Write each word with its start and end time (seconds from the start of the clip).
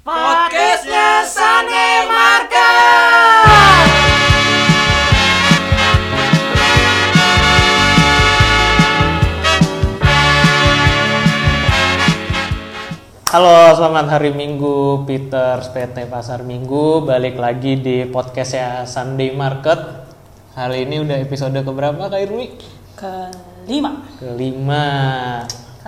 Podcastnya 0.00 1.28
Sunday 1.28 2.08
Market. 2.08 3.84
Halo, 13.28 13.76
selamat 13.76 14.08
hari 14.08 14.32
Minggu, 14.32 15.04
Peter 15.04 15.60
PT 15.68 16.08
Pasar 16.08 16.48
Minggu 16.48 17.04
balik 17.04 17.36
lagi 17.36 17.76
di 17.76 18.08
podcastnya 18.08 18.88
Sunday 18.88 19.36
Market. 19.36 20.08
Kali 20.56 20.88
ini 20.88 21.04
udah 21.04 21.20
episode 21.20 21.60
keberapa 21.60 22.08
Kak 22.08 22.20
Irwi? 22.24 22.56
kelima 22.96 24.00
Kelima. 24.16 24.88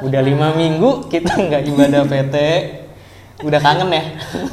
Udah 0.05 0.21
lima 0.21 0.53
minggu 0.53 1.09
kita 1.09 1.33
nggak 1.49 1.65
ibadah 1.65 2.05
PT. 2.05 2.37
Udah 3.43 3.59
kangen 3.59 3.89
ya? 3.91 4.03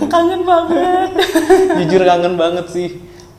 kangen 0.05 0.41
banget 0.41 1.09
Jujur 1.79 2.01
kangen 2.03 2.33
banget 2.35 2.65
sih. 2.67 2.89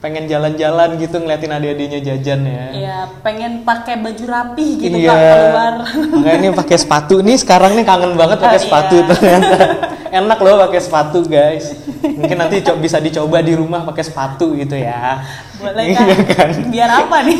Pengen 0.00 0.24
jalan-jalan 0.24 0.96
gitu 0.96 1.12
ngeliatin 1.14 1.52
adik-adiknya 1.52 2.00
jajan 2.00 2.40
ya. 2.42 2.64
ya 2.72 2.96
pengen 3.20 3.60
pakai 3.62 4.00
baju 4.00 4.24
rapi 4.24 4.80
gitu 4.80 4.96
iya. 4.96 5.12
kak 5.12 5.20
keluar 5.28 5.74
Makanya 6.16 6.38
ini 6.40 6.48
pakai 6.50 6.76
sepatu 6.76 7.20
nih 7.20 7.36
sekarang 7.36 7.76
nih 7.76 7.84
kangen 7.84 8.16
banget 8.16 8.40
pakai 8.40 8.56
Ah, 8.56 8.64
sepatu 8.64 8.94
iya. 8.96 9.04
ternyata. 9.06 9.56
Enak 10.12 10.38
loh 10.38 10.58
pakai 10.60 10.78
sepatu 10.78 11.22
guys. 11.24 11.70
Mungkin 12.02 12.34
nanti 12.36 12.60
co- 12.60 12.74
bisa 12.76 12.98
dicoba 12.98 13.38
di 13.38 13.52
rumah 13.52 13.82
pakai 13.82 14.02
sepatu 14.02 14.52
gitu 14.52 14.74
ya. 14.74 15.22
boleh 15.54 15.86
Iya 15.86 16.16
kan? 16.26 16.50
biar 16.66 16.90
apa 16.90 17.20
nih 17.20 17.36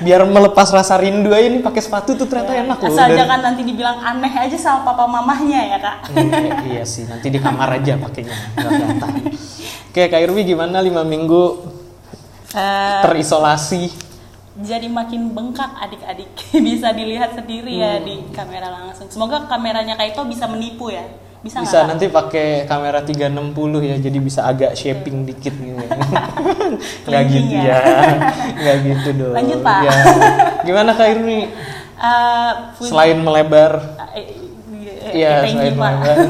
Biar 0.00 0.24
melepas 0.24 0.64
rasa 0.66 0.96
rindu 0.96 1.28
aja 1.28 1.44
nih 1.46 1.60
pakai 1.60 1.78
sepatu 1.78 2.14
tuh 2.14 2.24
ternyata 2.24 2.56
enak 2.56 2.78
loh. 2.78 2.88
asal 2.88 3.04
Dan- 3.06 3.18
jangan 3.18 3.38
nanti 3.42 3.62
dibilang 3.62 4.00
aneh 4.00 4.32
aja 4.32 4.56
sama 4.56 4.80
papa 4.82 5.04
mamahnya 5.04 5.60
ya 5.66 5.78
kak 5.78 5.96
iya, 6.10 6.54
iya 6.64 6.84
sih, 6.84 7.04
nanti 7.04 7.28
di 7.28 7.36
kamar 7.36 7.68
aja 7.74 7.94
pakainya. 7.96 8.32
nggak 8.50 8.70
kelihatan. 8.70 9.10
Oke, 9.86 10.02
Kak 10.04 10.20
Irwi 10.20 10.42
gimana 10.46 10.80
lima 10.80 11.02
minggu 11.02 11.44
Eh, 12.50 13.00
terisolasi? 13.02 13.90
jadi 14.56 14.86
makin 14.86 15.30
bengkak 15.30 15.66
adik-adik 15.76 16.30
bisa 16.64 16.90
dilihat 16.90 17.34
sendiri 17.34 17.74
ya 17.74 17.98
Hmm. 17.98 18.04
di 18.04 18.14
kamera 18.30 18.70
langsung 18.72 19.06
semoga 19.08 19.44
kameranya 19.44 19.94
kak 19.94 20.14
itu 20.14 20.22
bisa 20.24 20.46
menipu 20.46 20.88
ya 20.88 21.02
bisa 21.44 21.60
Bisa 21.60 21.84
nanti 21.84 22.08
pakai 22.08 22.64
kamera 22.64 22.98
360 22.98 23.52
ya, 23.84 23.96
jadi 24.00 24.18
bisa 24.18 24.40
agak 24.42 24.72
shaping 24.72 25.22
dikit 25.22 25.52
gitu. 25.52 25.76
Nggak 27.06 27.22
gitu 27.28 27.54
ya. 27.54 27.76
ya, 27.76 28.10
nggak 28.56 28.76
gitu 28.82 29.08
dong. 29.20 29.34
Lanjut, 29.36 29.60
Pak. 29.60 29.78
Ya. 29.84 29.92
Gimana 30.62 30.90
Kak 30.90 31.08
Irwi? 31.12 31.40
Eh, 31.94 32.52
pu- 32.74 32.88
Selain 32.88 33.18
melebar, 33.18 33.72
Iya, 35.06 35.46
thank 35.46 35.54
selain 35.54 35.70
you, 35.70 35.78
Pak. 35.78 35.92
melebar. 35.94 36.16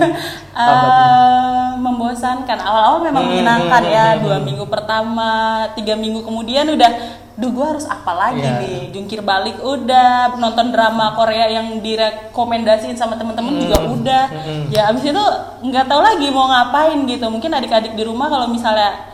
Eh, 0.54 1.70
membosankan. 1.76 2.54
Awal-awal 2.56 3.02
memang 3.02 3.22
Hmm, 3.22 3.30
menyenangkan 3.32 3.82
hmm, 3.82 3.90
ya. 3.90 4.06
hmm, 4.08 4.22
Dua 4.22 4.38
minggu 4.38 4.64
pertama, 4.66 5.30
tiga 5.74 5.98
minggu 5.98 6.22
kemudian 6.22 6.62
udah, 6.68 6.90
duh 7.34 7.50
gue 7.50 7.66
harus 7.66 7.82
apa 7.84 8.12
lagi 8.12 8.38
Iya. 8.38 8.58
nih? 8.58 8.78
Jungkir 8.90 9.18
balik 9.20 9.58
udah, 9.58 10.34
nonton 10.34 10.70
drama 10.70 11.12
Korea 11.12 11.50
yang 11.50 11.78
direkomendasiin 11.78 12.94
sama 12.94 13.14
temen-temen 13.14 13.58
juga 13.58 13.76
Hmm, 13.76 13.94
udah. 13.96 14.24
Ya 14.68 14.86
abis 14.86 15.02
itu 15.04 15.24
nggak 15.60 15.84
tahu 15.84 15.98
lagi 15.98 16.30
mau 16.30 16.46
ngapain 16.46 16.94
gitu. 17.04 17.26
Mungkin 17.26 17.50
adik-adik 17.50 17.92
di 17.92 18.02
rumah 18.02 18.26
kalau 18.26 18.46
misalnya 18.46 19.10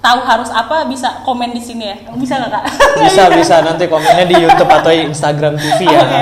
tahu 0.00 0.20
harus 0.20 0.48
apa 0.48 0.84
bisa 0.84 1.20
komen 1.22 1.50
di 1.50 1.60
sini 1.60 1.84
ya. 1.86 1.96
Bisa 2.12 2.36
nggak 2.36 2.50
kak? 2.50 2.64
bisa 3.04 3.22
bisa 3.30 3.54
nanti 3.60 3.84
komennya 3.84 4.26
di 4.26 4.36
YouTube 4.38 4.68
atau 4.70 4.88
Instagram 4.90 5.56
TV 5.56 5.80
ya. 5.86 6.00
Oke. 6.02 6.20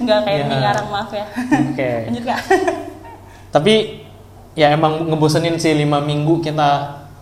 Nggak 0.00 0.18
kayak 0.22 0.38
Ya. 0.38 0.46
di 0.46 0.56
ngarang 0.58 0.88
maaf 0.88 1.10
ya. 1.10 1.26
Oke. 1.62 1.90
Lanjut 2.08 2.24
kak. 2.24 2.40
Tapi 3.50 3.74
ya 4.54 4.70
emang 4.70 5.08
ngebosenin 5.08 5.56
sih 5.56 5.72
lima 5.72 5.98
minggu 5.98 6.40
kita 6.40 6.70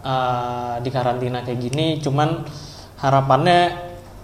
uh, 0.01 0.75
di 0.79 0.89
karantina 0.89 1.43
kayak 1.43 1.59
gini. 1.61 1.99
Cuman 1.99 2.47
harapannya 3.03 3.61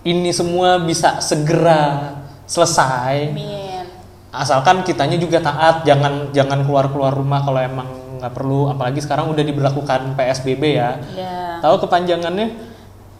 ini 0.06 0.30
semua 0.30 0.78
bisa 0.78 1.18
segera 1.18 2.14
selesai. 2.46 3.34
Amin. 3.34 3.84
Asalkan 4.30 4.86
kitanya 4.86 5.18
juga 5.18 5.42
taat, 5.42 5.82
jangan 5.82 6.30
jangan 6.30 6.62
keluar 6.62 6.86
keluar 6.88 7.12
rumah 7.12 7.42
kalau 7.42 7.58
emang 7.58 7.88
nggak 8.22 8.32
perlu. 8.32 8.70
Apalagi 8.70 9.02
sekarang 9.02 9.28
udah 9.28 9.42
diberlakukan 9.42 10.14
PSBB 10.14 10.62
ya. 10.78 11.02
Ya. 11.12 11.58
Tahu 11.58 11.82
kepanjangannya? 11.82 12.54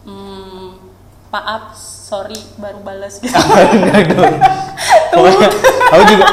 Hmm, 0.07 0.79
maaf, 1.27 1.75
sorry 1.75 2.39
baru 2.55 2.79
balas 2.79 3.19
gitu. 3.19 3.35
Pokoknya, 5.13 5.49
aku 5.91 6.03
juga 6.07 6.25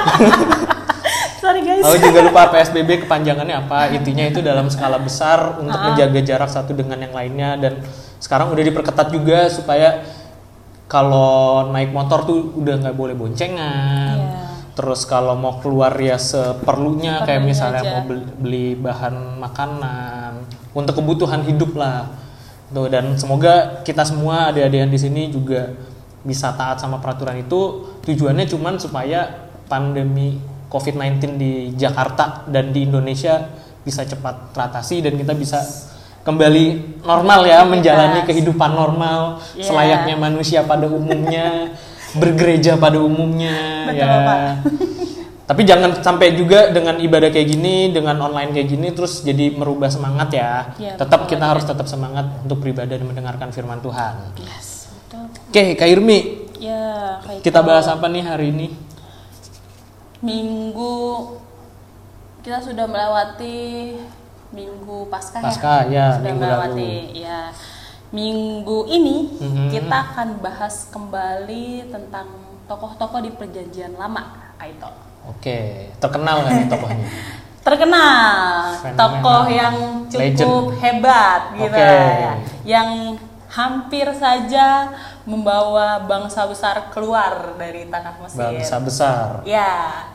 sorry 1.42 1.60
guys. 1.65 1.82
Aku 1.82 1.97
juga 1.98 2.19
lupa 2.22 2.42
PSBB 2.54 3.09
kepanjangannya 3.09 3.56
apa. 3.66 3.91
Intinya 3.91 4.25
itu 4.28 4.38
dalam 4.44 4.70
skala 4.70 5.00
besar 5.03 5.59
untuk 5.59 5.75
Ah. 5.75 5.91
menjaga 5.91 6.20
jarak 6.22 6.50
satu 6.53 6.76
dengan 6.76 7.00
yang 7.00 7.15
lainnya 7.16 7.50
dan 7.59 7.72
sekarang 8.21 8.53
udah 8.53 8.65
diperketat 8.65 9.09
juga 9.12 9.49
supaya 9.53 10.04
kalau 10.87 11.71
naik 11.75 11.91
motor 11.91 12.22
tuh 12.22 12.54
udah 12.56 12.75
nggak 12.82 12.97
boleh 12.97 13.15
boncengan. 13.19 14.16
Iya. 14.19 14.44
Terus 14.77 15.09
kalau 15.09 15.34
mau 15.34 15.56
keluar 15.59 15.97
ya 15.97 16.21
seperlunya 16.21 17.25
kayak 17.25 17.43
Seperlunya 17.43 17.49
misalnya 17.49 17.82
aja. 17.82 17.93
mau 17.97 18.03
beli, 18.04 18.25
beli 18.37 18.66
bahan 18.77 19.41
makanan 19.41 20.32
untuk 20.77 21.00
kebutuhan 21.00 21.43
hidup 21.49 21.75
lah. 21.75 22.12
Tuh 22.71 22.93
dan 22.93 23.16
semoga 23.16 23.81
kita 23.82 24.04
semua 24.04 24.53
adik-adik 24.53 24.78
yang 24.87 24.93
di 24.93 25.00
sini 25.00 25.22
juga 25.33 25.72
bisa 26.22 26.53
taat 26.54 26.78
sama 26.78 27.00
peraturan 27.00 27.41
itu. 27.41 27.88
Tujuannya 28.04 28.47
cuman 28.47 28.77
supaya 28.78 29.48
pandemi 29.66 30.38
COVID-19 30.71 31.41
di 31.41 31.53
Jakarta 31.75 32.47
dan 32.47 32.71
di 32.71 32.87
Indonesia 32.87 33.48
bisa 33.87 34.03
cepat 34.03 34.50
teratasi 34.50 34.98
dan 34.98 35.15
kita 35.15 35.33
bisa 35.38 35.62
kembali 36.26 36.64
normal 37.06 37.41
ya 37.47 37.62
menjalani 37.62 38.26
kehidupan 38.26 38.75
normal 38.75 39.38
Iya. 39.54 39.70
selayaknya 39.70 40.14
manusia 40.19 40.66
pada 40.66 40.91
umumnya 40.91 41.78
bergereja 42.19 42.75
pada 42.75 42.98
umumnya 42.98 43.87
Betul, 43.87 44.03
ya. 44.03 44.26
Pak. 44.26 44.41
Tapi 45.47 45.62
jangan 45.62 46.03
sampai 46.03 46.34
juga 46.34 46.75
dengan 46.75 46.98
ibadah 46.98 47.31
kayak 47.31 47.47
gini, 47.47 47.94
dengan 47.94 48.19
online 48.19 48.50
kayak 48.50 48.66
gini 48.66 48.91
terus 48.91 49.22
jadi 49.22 49.54
merubah 49.54 49.86
semangat 49.86 50.34
ya. 50.34 50.75
Iya, 50.75 50.98
tetap 50.98 51.31
betul. 51.31 51.38
kita 51.38 51.44
harus 51.47 51.62
tetap 51.62 51.86
semangat 51.86 52.42
untuk 52.42 52.59
beribadah 52.66 52.98
dan 52.98 53.06
mendengarkan 53.06 53.54
firman 53.54 53.78
Tuhan. 53.78 54.34
Yes, 54.42 54.91
betul. 54.91 55.31
Oke, 55.31 55.78
Kak 55.78 55.86
Irmi, 55.86 56.19
Ya, 56.56 57.20
kita 57.44 57.60
bahas 57.60 57.84
apa 57.86 58.09
nih 58.09 58.25
hari 58.25 58.48
ini? 58.48 58.72
Minggu 60.25 61.36
kita 62.41 62.65
sudah 62.65 62.88
melewati 62.88 63.92
minggu 64.56 64.99
pasca, 65.06 65.39
Pasca, 65.39 65.84
ya, 65.87 66.17
sudah 66.17 66.25
minggu 66.27 66.41
melewati 66.41 66.93
ya. 67.15 67.53
Minggu 68.09 68.89
ini 68.89 69.37
Mhm. 69.37 69.69
kita 69.69 69.97
akan 70.09 70.28
bahas 70.41 70.89
kembali 70.89 71.67
tentang 71.87 72.27
tokoh-tokoh 72.65 73.21
di 73.21 73.31
perjanjian 73.31 73.93
lama, 73.95 74.25
Kaito. 74.56 74.89
Oke, 75.28 75.91
terkenal 75.97 76.41
kan 76.41 76.53
nih 76.56 76.66
tokohnya? 76.66 77.09
terkenal 77.66 78.78
Fenomenal. 78.78 78.95
tokoh 78.97 79.45
yang 79.50 79.77
cukup 80.06 80.22
Legend. 80.71 80.78
hebat 80.78 81.41
gitu 81.53 81.75
Oke. 81.75 81.83
ya 81.83 82.33
yang 82.65 82.91
hampir 83.49 84.06
saja 84.15 84.95
membawa 85.25 85.99
bangsa 86.00 86.47
besar 86.47 86.87
keluar 86.89 87.59
dari 87.59 87.91
tanah 87.91 88.22
Mesir 88.22 88.39
Bangsa 88.39 88.77
besar. 88.78 89.27
ya 89.43 90.06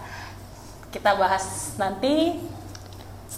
kita 0.88 1.12
bahas 1.13 1.44
nanti 1.75 2.40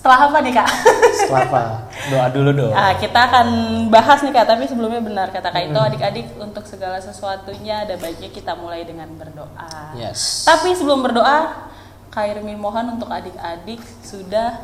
setelah 0.04 0.28
apa 0.28 0.38
nih 0.44 0.52
kak 0.52 0.68
Setelah 1.16 1.42
apa? 1.48 1.64
Doa 2.12 2.28
dulu 2.28 2.52
dong. 2.52 2.74
Ah, 2.76 2.92
kita 2.94 3.16
akan 3.24 3.48
bahas 3.88 4.20
nih 4.20 4.36
kak 4.36 4.44
tapi 4.46 4.68
sebelumnya 4.68 5.00
benar 5.00 5.32
kata 5.32 5.48
kak 5.48 5.64
itu 5.64 5.80
adik-adik 5.80 6.28
untuk 6.36 6.68
segala 6.68 7.00
sesuatunya 7.00 7.88
ada 7.88 7.96
baiknya 7.96 8.28
kita 8.28 8.52
mulai 8.54 8.84
dengan 8.84 9.08
berdoa 9.16 9.96
Yes. 9.96 10.44
tapi 10.44 10.76
sebelum 10.76 11.00
berdoa, 11.02 11.72
Kak 12.10 12.30
Irmi 12.30 12.54
mohon 12.54 12.94
untuk 12.94 13.08
adik-adik 13.08 13.80
sudah 14.04 14.60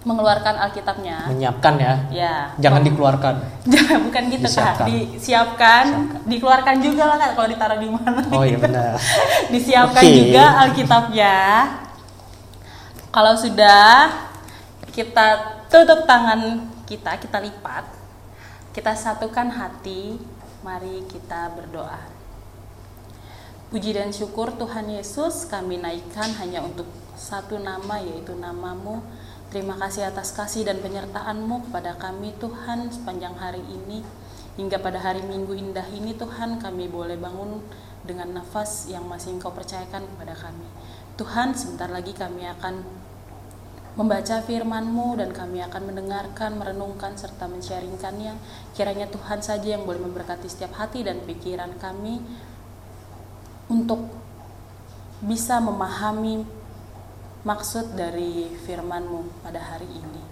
mengeluarkan 0.00 0.54
Alkitabnya. 0.60 1.26
Menyiapkan 1.26 1.74
ya. 1.74 1.94
Ya. 2.08 2.34
Jangan 2.56 2.84
dikeluarkan. 2.84 3.34
Jangan 3.66 3.98
bukan 4.06 4.22
gitu 4.30 4.46
Disiapkan. 4.46 4.76
kak. 4.78 4.86
Disiapkan, 4.86 5.84
dikeluarkan 6.24 6.76
juga 6.78 7.02
lah 7.10 7.16
kak 7.18 7.32
kalau 7.34 7.48
ditaruh 7.50 7.78
di 7.80 7.88
mana. 7.90 8.20
Oh 8.30 8.44
iya 8.46 8.56
benar. 8.56 8.94
Disiapkan 9.52 9.98
Oke. 9.98 10.14
juga 10.14 10.44
Alkitabnya. 10.62 11.36
Kalau 13.10 13.34
sudah 13.34 14.08
kita 14.94 15.58
tutup 15.66 16.06
tangan 16.06 16.70
kita, 16.86 17.18
kita 17.18 17.42
lipat, 17.42 17.82
kita 18.70 18.94
satukan 18.94 19.50
hati, 19.50 20.22
mari 20.62 21.02
kita 21.10 21.50
berdoa. 21.50 21.98
Puji 23.74 23.90
dan 23.90 24.14
syukur 24.14 24.54
Tuhan 24.54 24.86
Yesus 24.86 25.50
kami 25.50 25.82
naikkan 25.82 26.30
hanya 26.38 26.62
untuk 26.62 26.86
satu 27.18 27.58
nama 27.58 27.98
yaitu 27.98 28.38
namamu. 28.38 29.02
Terima 29.50 29.74
kasih 29.74 30.06
atas 30.06 30.30
kasih 30.30 30.62
dan 30.62 30.78
penyertaan-Mu 30.78 31.66
kepada 31.70 31.98
kami 31.98 32.30
Tuhan 32.38 32.86
sepanjang 32.94 33.34
hari 33.34 33.66
ini. 33.66 34.06
Hingga 34.54 34.78
pada 34.78 35.02
hari 35.02 35.26
Minggu 35.26 35.58
indah 35.58 35.90
ini 35.90 36.14
Tuhan 36.14 36.62
kami 36.62 36.86
boleh 36.86 37.18
bangun 37.18 37.58
dengan 38.06 38.30
nafas 38.30 38.86
yang 38.86 39.02
masih 39.10 39.34
Engkau 39.34 39.50
percayakan 39.50 40.06
kepada 40.06 40.38
kami. 40.38 40.70
Tuhan 41.18 41.58
sebentar 41.58 41.90
lagi 41.90 42.14
kami 42.14 42.46
akan 42.46 42.86
membaca 43.94 44.42
firman-Mu 44.42 45.22
dan 45.22 45.30
kami 45.30 45.62
akan 45.62 45.82
mendengarkan, 45.94 46.58
merenungkan 46.58 47.14
serta 47.14 47.46
men-sharingkannya. 47.46 48.34
Kiranya 48.74 49.06
Tuhan 49.06 49.38
saja 49.38 49.78
yang 49.78 49.86
boleh 49.86 50.02
memberkati 50.02 50.50
setiap 50.50 50.74
hati 50.78 51.06
dan 51.06 51.22
pikiran 51.22 51.78
kami 51.78 52.18
untuk 53.70 54.10
bisa 55.22 55.62
memahami 55.62 56.42
maksud 57.46 57.94
dari 57.94 58.50
firman-Mu 58.66 59.46
pada 59.46 59.62
hari 59.62 59.88
ini. 59.88 60.22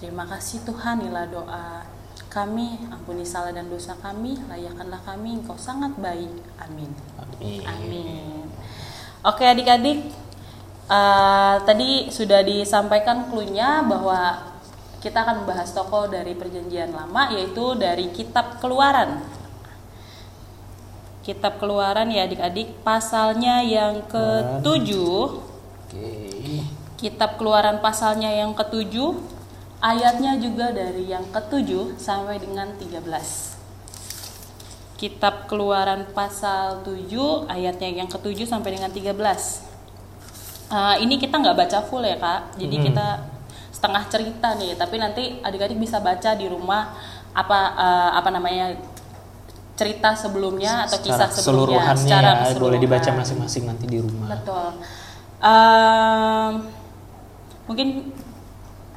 Terima 0.00 0.24
kasih 0.24 0.64
Tuhan, 0.64 1.04
inilah 1.04 1.28
doa 1.28 1.84
kami, 2.30 2.78
ampuni 2.88 3.26
salah 3.26 3.50
dan 3.50 3.68
dosa 3.68 3.92
kami, 3.98 4.38
layakkanlah 4.48 5.02
kami, 5.02 5.42
Engkau 5.42 5.58
sangat 5.58 5.92
baik. 5.98 6.30
Amin. 6.62 6.88
Amin. 7.18 7.60
Amin. 7.66 8.46
Oke 9.20 9.44
adik-adik, 9.44 10.08
eh, 10.90 11.56
tadi 11.62 12.10
sudah 12.10 12.42
disampaikan 12.42 13.30
clue-nya 13.30 13.86
bahwa 13.86 14.50
kita 15.00 15.24
akan 15.24 15.46
membahas 15.46 15.72
tokoh 15.72 16.12
dari 16.12 16.36
perjanjian 16.36 16.92
lama 16.92 17.32
yaitu 17.32 17.72
dari 17.78 18.12
kitab 18.12 18.60
keluaran. 18.60 19.24
Kitab 21.24 21.56
keluaran 21.60 22.08
ya 22.12 22.28
adik-adik, 22.28 22.80
pasalnya 22.84 23.64
yang 23.64 24.04
ketujuh. 24.08 25.40
Oke. 25.40 26.08
Kitab 27.00 27.40
keluaran 27.40 27.80
pasalnya 27.80 28.28
yang 28.28 28.52
ketujuh, 28.52 29.16
ayatnya 29.80 30.36
juga 30.36 30.72
dari 30.72 31.08
yang 31.08 31.24
ketujuh 31.32 31.96
sampai 31.96 32.36
dengan 32.40 32.76
13. 32.76 33.56
Kitab 35.00 35.48
keluaran 35.48 36.12
pasal 36.12 36.84
7, 36.84 37.48
ayatnya 37.48 37.88
yang 37.88 38.08
ketujuh 38.08 38.44
sampai 38.44 38.76
dengan 38.76 38.92
13. 38.92 39.69
Eh, 40.70 40.96
ini 41.02 41.18
kita 41.18 41.34
nggak 41.34 41.56
baca 41.58 41.78
full 41.82 42.00
ya 42.00 42.14
kak, 42.14 42.54
jadi 42.54 42.76
Hmm. 42.78 42.84
kita 42.86 43.06
setengah 43.74 44.02
cerita 44.06 44.48
nih, 44.54 44.78
tapi 44.78 44.96
nanti 44.96 45.42
adik-adik 45.42 45.74
bisa 45.76 45.98
baca 45.98 46.30
di 46.32 46.46
rumah 46.46 46.94
apa 47.34 47.58
eh, 47.74 48.10
apa 48.14 48.30
namanya 48.30 48.78
cerita 49.74 50.12
sebelumnya 50.14 50.84
atau 50.86 51.00
kisah 51.00 51.26
Secara 51.26 51.32
sebelumnya 51.32 51.80
keseluruhannya 51.80 52.02
secara 52.04 52.30
ya, 52.46 52.58
boleh 52.60 52.78
dibaca 52.78 53.10
masing-masing 53.16 53.64
nanti 53.66 53.84
di 53.88 53.98
rumah. 53.98 54.28
Betul. 54.30 54.66
Ehm, 55.40 56.52
mungkin 57.66 57.88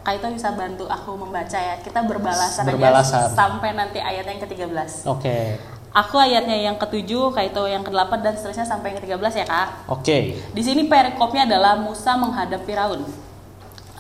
Kaito 0.04 0.28
bisa 0.36 0.52
bantu 0.52 0.84
aku 0.84 1.16
membaca 1.16 1.56
ya. 1.56 1.80
Kita 1.80 2.04
berbalasan, 2.04 2.68
Berbalasan. 2.68 3.24
aja 3.24 3.32
sampai 3.32 3.72
nanti 3.72 4.04
ayat 4.04 4.28
yang 4.28 4.44
ke-13. 4.44 5.08
Oke. 5.08 5.56
Aku 5.94 6.18
ayatnya 6.18 6.58
yang 6.58 6.82
ke-7, 6.82 7.10
Kaito 7.38 7.70
yang 7.70 7.86
ke-8 7.86 8.12
dan 8.26 8.34
seterusnya 8.34 8.66
sampai 8.66 8.94
yang 8.94 9.00
ke-13 9.02 9.34
ya, 9.42 9.46
Kak. 9.46 9.68
Oke. 9.94 10.42
Di 10.42 10.62
sini 10.66 10.90
perikopnya 10.90 11.46
adalah 11.46 11.78
Musa 11.78 12.18
menghadap 12.18 12.66
Firaun. 12.66 13.06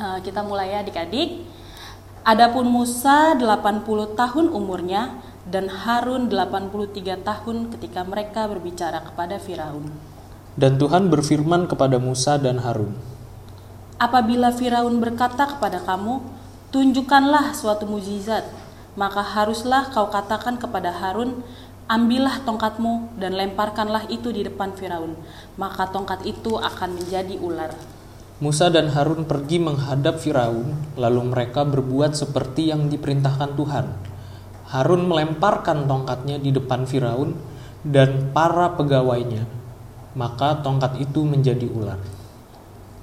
Eh, 0.02 0.18
kita 0.26 0.42
mulai 0.42 0.74
ya 0.74 0.82
adik-adik. 0.82 1.46
Adapun 2.26 2.66
Musa 2.66 3.38
80 3.38 4.18
tahun 4.18 4.46
umurnya 4.50 5.22
dan 5.46 5.70
Harun 5.70 6.34
83 6.34 7.22
tahun 7.22 7.70
ketika 7.78 8.02
mereka 8.02 8.50
berbicara 8.50 9.06
kepada 9.06 9.38
Firaun. 9.38 9.94
Dan 10.58 10.82
Tuhan 10.82 11.14
berfirman 11.14 11.70
kepada 11.70 12.02
Musa 12.02 12.42
dan 12.42 12.62
Harun, 12.62 12.98
Apabila 14.04 14.52
Firaun 14.52 15.00
berkata 15.00 15.48
kepada 15.48 15.80
kamu, 15.80 16.20
"Tunjukkanlah 16.76 17.56
suatu 17.56 17.88
mukjizat," 17.88 18.44
maka 19.00 19.24
haruslah 19.24 19.96
kau 19.96 20.12
katakan 20.12 20.60
kepada 20.60 20.92
Harun, 20.92 21.40
"Ambillah 21.88 22.44
tongkatmu 22.48 23.20
dan 23.20 23.36
lemparkanlah 23.36 24.08
itu 24.08 24.32
di 24.32 24.44
depan 24.48 24.72
Firaun, 24.76 25.20
maka 25.60 25.90
tongkat 25.92 26.24
itu 26.24 26.56
akan 26.60 27.00
menjadi 27.00 27.36
ular." 27.40 27.74
Musa 28.44 28.68
dan 28.68 28.92
Harun 28.92 29.24
pergi 29.24 29.62
menghadap 29.62 30.20
Firaun, 30.20 30.76
lalu 31.00 31.22
mereka 31.32 31.64
berbuat 31.64 32.18
seperti 32.18 32.74
yang 32.74 32.92
diperintahkan 32.92 33.56
Tuhan. 33.56 33.86
Harun 34.74 35.06
melemparkan 35.06 35.86
tongkatnya 35.86 36.42
di 36.42 36.50
depan 36.50 36.84
Firaun 36.90 37.38
dan 37.86 38.34
para 38.34 38.74
pegawainya, 38.74 39.46
maka 40.18 40.60
tongkat 40.66 40.98
itu 41.00 41.24
menjadi 41.24 41.70
ular. 41.70 42.02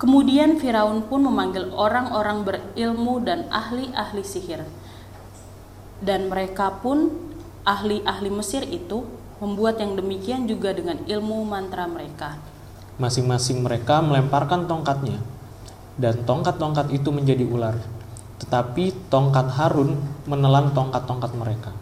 Kemudian 0.01 0.57
Firaun 0.57 1.05
pun 1.07 1.21
memanggil 1.29 1.71
orang-orang 1.77 2.41
berilmu 2.43 3.21
dan 3.21 3.45
ahli-ahli 3.53 4.25
sihir. 4.25 4.65
Dan 6.01 6.33
mereka 6.33 6.81
pun 6.81 7.30
ahli-ahli 7.65 8.31
Mesir 8.33 8.65
itu 8.67 9.05
membuat 9.41 9.81
yang 9.81 9.97
demikian 9.97 10.45
juga 10.45 10.77
dengan 10.77 11.01
ilmu 11.05 11.49
mantra 11.49 11.89
mereka. 11.89 12.37
Masing-masing 13.01 13.65
mereka 13.65 14.05
melemparkan 14.05 14.69
tongkatnya, 14.69 15.17
dan 15.97 16.21
tongkat-tongkat 16.29 16.93
itu 16.93 17.09
menjadi 17.09 17.45
ular. 17.49 17.77
Tetapi 18.41 19.13
tongkat 19.13 19.53
Harun 19.57 20.01
menelan 20.25 20.73
tongkat-tongkat 20.73 21.33
mereka. 21.37 21.73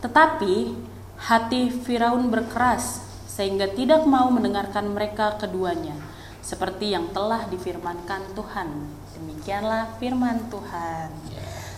Tetapi 0.00 0.72
hati 1.18 1.68
Firaun 1.68 2.32
berkeras 2.32 3.04
sehingga 3.28 3.68
tidak 3.68 4.08
mau 4.08 4.32
mendengarkan 4.32 4.92
mereka 4.92 5.36
keduanya 5.36 5.96
seperti 6.40 6.96
yang 6.96 7.12
telah 7.12 7.44
difirmankan 7.52 8.32
Tuhan. 8.32 8.68
Demikianlah 9.12 10.00
firman 10.00 10.48
Tuhan. 10.48 11.12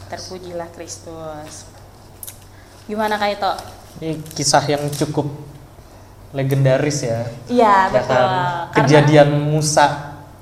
Terpujilah 0.06 0.70
Kristus. 0.70 1.79
Gimana 2.90 3.14
Kak 3.14 3.30
Ito? 3.30 3.52
Ini 4.02 4.18
kisah 4.34 4.66
yang 4.66 4.82
cukup 4.90 5.30
legendaris 6.34 7.06
ya. 7.06 7.22
Iya, 7.46 7.86
Ya 7.86 7.94
betul. 7.94 8.10
kan? 8.10 8.26
Karena 8.26 8.74
Kejadian 8.74 9.30
Musa 9.46 9.86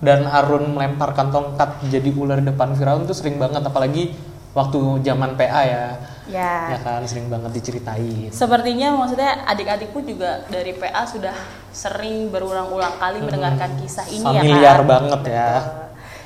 dan 0.00 0.24
Harun 0.24 0.72
melemparkan 0.72 1.28
tongkat 1.28 1.84
jadi 1.92 2.08
ular 2.14 2.40
di 2.40 2.48
depan 2.48 2.72
Firaun 2.72 3.04
tuh 3.04 3.12
sering 3.12 3.36
banget 3.36 3.60
apalagi 3.60 4.16
waktu 4.56 4.78
zaman 5.04 5.36
PA 5.36 5.60
ya. 5.60 5.84
ya. 6.24 6.52
Ya 6.72 6.78
kan 6.80 7.04
sering 7.04 7.28
banget 7.28 7.52
diceritain. 7.52 8.32
Sepertinya 8.32 8.96
maksudnya 8.96 9.44
adik-adik 9.44 9.92
pun 9.92 10.08
juga 10.08 10.48
dari 10.48 10.72
PA 10.72 11.04
sudah 11.04 11.36
sering 11.68 12.32
berulang-ulang 12.32 12.96
kali 12.96 13.20
mendengarkan 13.20 13.76
kisah 13.76 14.08
ini 14.08 14.24
ya 14.24 14.40
Familiar 14.40 14.78
Kak. 14.78 14.86
banget 14.88 15.22
ya. 15.28 15.50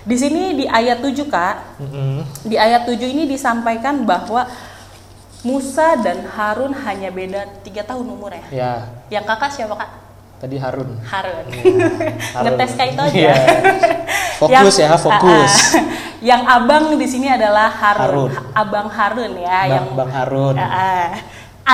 Di 0.02 0.16
sini 0.18 0.54
di 0.54 0.66
ayat 0.66 0.98
7 0.98 1.30
Kak, 1.30 1.56
Mm-mm. 1.78 2.26
di 2.42 2.58
ayat 2.58 2.86
7 2.86 2.98
ini 3.06 3.26
disampaikan 3.26 4.02
bahwa 4.02 4.46
Musa 5.42 5.98
dan 5.98 6.22
Harun 6.38 6.70
hanya 6.86 7.10
beda 7.10 7.50
tiga 7.66 7.82
tahun 7.82 8.06
umurnya. 8.06 8.46
Ya, 8.54 8.86
Yang 9.10 9.24
kakak 9.26 9.50
siapa 9.50 9.74
kak? 9.74 9.90
tadi 10.42 10.58
Harun. 10.58 10.98
Harun. 11.06 11.46
Harun. 12.34 12.46
Ngetes 12.50 12.74
kayak 12.74 12.90
itu 12.98 13.02
aja. 13.06 13.14
Iya. 13.14 13.34
Fokus 14.42 14.74
ya, 14.74 14.90
fokus. 14.98 15.52
Ah, 15.54 15.74
ah. 15.78 15.84
yang 16.18 16.42
abang 16.50 16.98
di 16.98 17.06
sini 17.06 17.30
adalah 17.30 17.70
Harun. 17.70 18.02
Harun. 18.02 18.30
Abang 18.50 18.88
Harun 18.90 19.32
ya. 19.38 19.46
Bang, 19.62 19.70
yang 19.70 19.86
Bang 19.94 20.10
Harun, 20.10 20.54
Ah, 20.58 20.66
ah. 20.66 21.06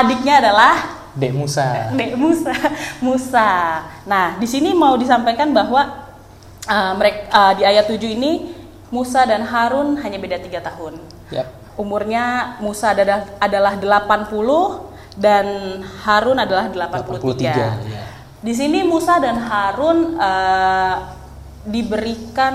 adiknya 0.05 0.45
adalah 0.45 0.75
Dek 1.17 1.33
Musa. 1.33 1.89
Dek 1.97 2.13
Musa. 2.15 2.53
Musa. 3.09 3.49
Nah, 4.05 4.37
di 4.37 4.45
sini 4.45 4.77
mau 4.77 5.01
disampaikan 5.01 5.51
bahwa 5.51 6.05
mereka 7.01 7.57
di 7.57 7.65
ayat 7.65 7.89
7 7.89 7.97
ini 8.05 8.53
Musa 8.93 9.25
dan 9.25 9.41
Harun 9.49 9.97
hanya 10.05 10.21
beda 10.21 10.37
tiga 10.45 10.61
tahun. 10.61 11.01
Yap. 11.33 11.58
Umurnya 11.79 12.59
Musa 12.59 12.91
adalah 12.91 13.23
adalah 13.39 13.79
80 13.79 14.35
dan 15.15 15.47
Harun 16.03 16.39
adalah 16.39 16.67
83. 16.67 17.23
83, 17.23 17.87
ya. 17.87 18.03
Di 18.39 18.53
sini 18.55 18.83
Musa 18.83 19.19
dan 19.19 19.39
Harun 19.39 20.15
eh, 20.15 20.95
diberikan 21.67 22.55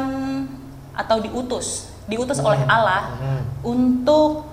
atau 0.93 1.17
diutus, 1.19 1.89
diutus 2.05 2.39
oleh 2.39 2.63
Allah 2.67 3.15
Hmm. 3.19 3.41
untuk 3.63 4.47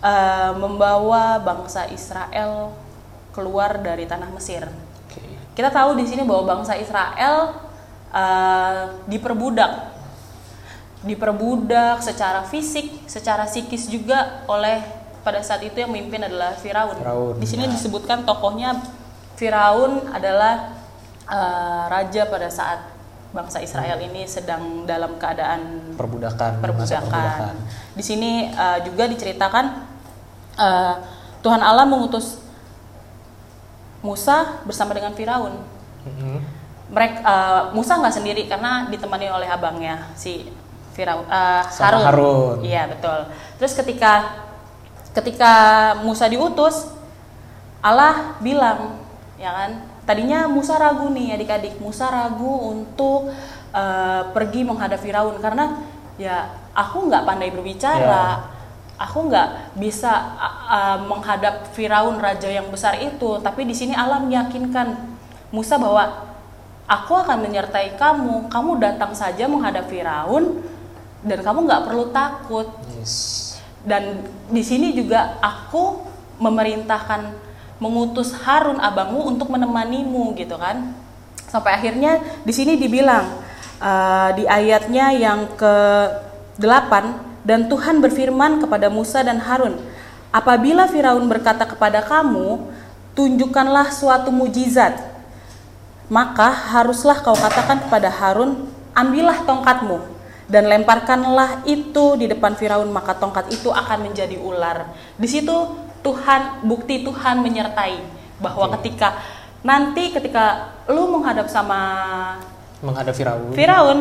eh, 0.00 0.52
membawa 0.56 1.40
bangsa 1.40 1.88
Israel 1.88 2.72
keluar 3.32 3.80
dari 3.80 4.04
tanah 4.04 4.28
Mesir. 4.28 4.68
Oke. 5.08 5.20
Kita 5.52 5.68
tahu 5.68 5.96
di 5.96 6.04
sini 6.04 6.24
bahwa 6.24 6.56
bangsa 6.56 6.76
Israel 6.76 7.52
eh, 8.12 8.82
diperbudak, 9.08 9.91
diperbudak 11.02 11.98
secara 11.98 12.46
fisik, 12.46 13.06
secara 13.10 13.44
psikis 13.46 13.90
juga 13.90 14.46
oleh 14.46 14.78
pada 15.22 15.42
saat 15.42 15.62
itu 15.62 15.78
yang 15.78 15.90
memimpin 15.90 16.22
adalah 16.26 16.54
Firaun. 16.58 16.98
Firaun, 16.98 17.34
Di 17.38 17.46
sini 17.46 17.66
disebutkan 17.70 18.26
tokohnya 18.26 18.78
Firaun 19.38 20.10
adalah 20.10 20.78
eh, 21.26 21.82
raja 21.90 22.26
pada 22.30 22.46
saat 22.50 22.90
bangsa 23.32 23.64
Israel 23.64 23.96
ini 23.98 24.28
sedang 24.28 24.84
dalam 24.84 25.16
keadaan 25.16 25.94
Perbudakan, 25.96 26.60
perbudakan. 26.60 27.02
perbudakan. 27.08 27.54
Di 27.98 28.04
sini 28.04 28.50
eh, 28.50 28.78
juga 28.86 29.10
diceritakan 29.10 29.64
eh, 30.58 30.94
Tuhan 31.42 31.62
Allah 31.62 31.86
mengutus 31.86 32.38
Musa 34.02 34.62
bersama 34.66 34.94
dengan 34.94 35.14
Firaun. 35.14 35.54
Mm-mm. 36.06 36.38
Mereka 36.94 37.18
eh, 37.22 37.62
Musa 37.74 37.98
nggak 37.98 38.14
sendiri 38.14 38.42
karena 38.46 38.86
ditemani 38.90 39.26
oleh 39.30 39.48
abangnya 39.50 40.10
si 40.14 40.46
Firaun 40.92 41.24
eh, 41.26 41.62
Sama 41.72 41.98
Harun. 41.98 42.04
Harun. 42.04 42.56
Iya 42.64 42.88
betul. 42.92 43.20
Terus 43.60 43.72
ketika 43.76 44.12
ketika 45.12 45.52
Musa 46.00 46.24
diutus, 46.28 46.88
Allah 47.84 48.36
bilang, 48.40 49.00
ya 49.36 49.52
kan? 49.52 49.70
Tadinya 50.08 50.48
Musa 50.48 50.76
ragu 50.80 51.12
nih 51.12 51.36
adik-adik. 51.36 51.80
Musa 51.80 52.08
ragu 52.08 52.72
untuk 52.72 53.32
eh, 53.72 54.22
pergi 54.30 54.62
menghadap 54.62 55.00
Firaun 55.00 55.36
karena 55.40 55.80
ya 56.20 56.52
aku 56.76 57.08
nggak 57.08 57.24
pandai 57.24 57.48
berbicara 57.48 58.52
aku 59.02 59.26
nggak 59.26 59.76
bisa 59.80 60.12
uh, 60.38 60.56
uh, 60.70 60.98
menghadap 61.10 61.66
Firaun 61.74 62.22
raja 62.22 62.46
yang 62.46 62.70
besar 62.70 63.00
itu 63.02 63.42
tapi 63.42 63.66
di 63.66 63.74
sini 63.74 63.96
Allah 63.96 64.22
meyakinkan 64.22 64.94
Musa 65.50 65.76
bahwa 65.76 66.32
aku 66.86 67.12
akan 67.12 67.42
menyertai 67.42 67.98
kamu 67.98 68.46
kamu 68.46 68.70
datang 68.78 69.12
saja 69.16 69.50
menghadap 69.50 69.90
Firaun 69.90 70.62
dan 71.22 71.38
kamu 71.40 71.66
nggak 71.66 71.84
perlu 71.86 72.04
takut. 72.10 72.68
Yes. 72.98 73.50
dan 73.82 74.22
di 74.46 74.62
sini 74.62 74.94
juga 74.94 75.42
aku 75.42 76.06
memerintahkan 76.38 77.34
mengutus 77.82 78.30
Harun 78.46 78.78
abangmu 78.78 79.26
untuk 79.26 79.50
menemanimu 79.50 80.38
gitu 80.38 80.54
kan. 80.54 80.94
Sampai 81.50 81.74
akhirnya 81.74 82.22
di 82.46 82.54
sini 82.54 82.78
dibilang 82.78 83.26
uh, 83.82 84.30
di 84.38 84.46
ayatnya 84.46 85.10
yang 85.10 85.50
ke 85.58 85.74
8 86.62 87.32
dan 87.42 87.66
Tuhan 87.66 87.98
berfirman 87.98 88.62
kepada 88.62 88.86
Musa 88.86 89.26
dan 89.26 89.42
Harun 89.42 89.82
apabila 90.30 90.86
Firaun 90.86 91.26
berkata 91.26 91.66
kepada 91.66 92.00
kamu 92.06 92.62
tunjukkanlah 93.18 93.90
suatu 93.90 94.30
mujizat 94.30 94.94
maka 96.06 96.48
haruslah 96.72 97.18
kau 97.20 97.34
katakan 97.34 97.82
kepada 97.82 98.08
Harun 98.08 98.70
ambillah 98.94 99.42
tongkatmu 99.42 99.98
dan 100.50 100.66
lemparkanlah 100.66 101.62
itu 101.68 102.18
di 102.18 102.26
depan 102.26 102.58
Firaun 102.58 102.90
maka 102.90 103.14
tongkat 103.16 103.50
itu 103.54 103.70
akan 103.70 104.10
menjadi 104.10 104.36
ular. 104.38 104.90
Di 105.18 105.28
situ 105.30 105.54
Tuhan 106.02 106.66
bukti 106.66 107.06
Tuhan 107.06 107.42
menyertai 107.42 108.02
bahwa 108.42 108.74
ketika 108.78 109.22
nanti 109.62 110.10
ketika 110.10 110.74
lu 110.90 111.06
menghadap 111.14 111.46
sama 111.46 111.80
Menghadap 112.82 113.14
Firaun. 113.14 113.54
Firaun 113.54 113.98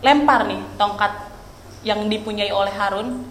lempar 0.00 0.46
nih 0.46 0.62
tongkat 0.78 1.12
yang 1.82 2.06
dipunyai 2.06 2.54
oleh 2.54 2.70
Harun 2.70 3.26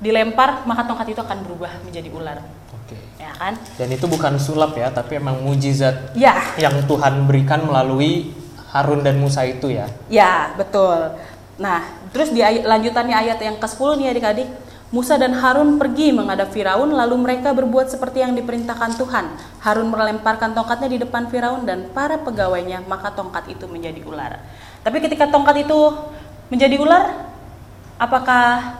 dilempar 0.00 0.64
maka 0.64 0.84
tongkat 0.88 1.12
itu 1.12 1.20
akan 1.20 1.44
berubah 1.44 1.72
menjadi 1.84 2.08
ular. 2.08 2.38
Oke. 2.72 2.96
Ya 3.20 3.32
kan? 3.36 3.56
Dan 3.76 3.88
itu 3.92 4.04
bukan 4.08 4.36
sulap 4.36 4.76
ya, 4.76 4.92
tapi 4.92 5.16
emang 5.16 5.40
mujizat 5.40 6.12
Ya, 6.12 6.36
yang 6.60 6.84
Tuhan 6.84 7.24
berikan 7.24 7.64
melalui 7.64 8.32
Harun 8.72 9.00
dan 9.00 9.16
Musa 9.16 9.42
itu 9.48 9.72
ya. 9.72 9.88
Ya, 10.12 10.52
betul. 10.54 11.16
Nah, 11.56 11.80
terus 12.12 12.32
di 12.32 12.44
ayat, 12.44 12.68
lanjutannya 12.68 13.16
ayat 13.16 13.38
yang 13.40 13.56
ke-10 13.56 13.90
nih 13.96 14.08
adik-adik. 14.12 14.48
Musa 14.94 15.18
dan 15.18 15.34
Harun 15.34 15.82
pergi 15.82 16.14
menghadap 16.14 16.54
Firaun 16.54 16.94
lalu 16.94 17.18
mereka 17.18 17.50
berbuat 17.50 17.90
seperti 17.90 18.22
yang 18.22 18.38
diperintahkan 18.38 18.94
Tuhan. 18.94 19.34
Harun 19.58 19.90
melemparkan 19.90 20.54
tongkatnya 20.54 20.88
di 20.94 20.98
depan 21.02 21.26
Firaun 21.26 21.66
dan 21.66 21.90
para 21.90 22.22
pegawainya, 22.22 22.86
maka 22.86 23.10
tongkat 23.10 23.50
itu 23.50 23.66
menjadi 23.66 23.98
ular. 24.06 24.38
Tapi 24.86 25.02
ketika 25.02 25.26
tongkat 25.26 25.66
itu 25.66 25.78
menjadi 26.54 26.78
ular, 26.78 27.26
apakah 27.98 28.78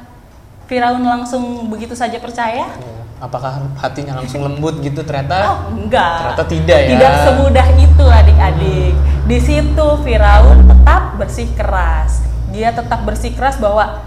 Firaun 0.71 1.02
langsung 1.02 1.66
begitu 1.66 1.99
saja 1.99 2.23
percaya? 2.23 2.71
Ya. 2.71 2.97
Apakah 3.16 3.64
hatinya 3.80 4.21
langsung 4.21 4.45
lembut 4.45 4.78
gitu 4.85 5.00
ternyata? 5.00 5.49
Oh, 5.49 5.73
enggak. 5.73 6.37
Ternyata 6.37 6.45
tidak 6.47 6.78
ya. 6.85 6.90
Tidak 6.92 7.14
semudah 7.25 7.66
itu 7.80 8.04
adik-adik. 8.04 8.95
Di 9.26 9.38
situ 9.42 9.87
Firaun 10.04 10.68
tetap 10.68 11.16
bersikeras. 11.18 12.36
Dia 12.49 12.71
tetap 12.71 13.03
bersikeras 13.03 13.57
bahwa 13.57 14.00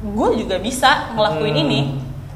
gue 0.00 0.28
juga 0.36 0.56
bisa 0.58 1.10
ngelakuin 1.12 1.54
Hmm. 1.54 1.64
ini. 1.64 1.80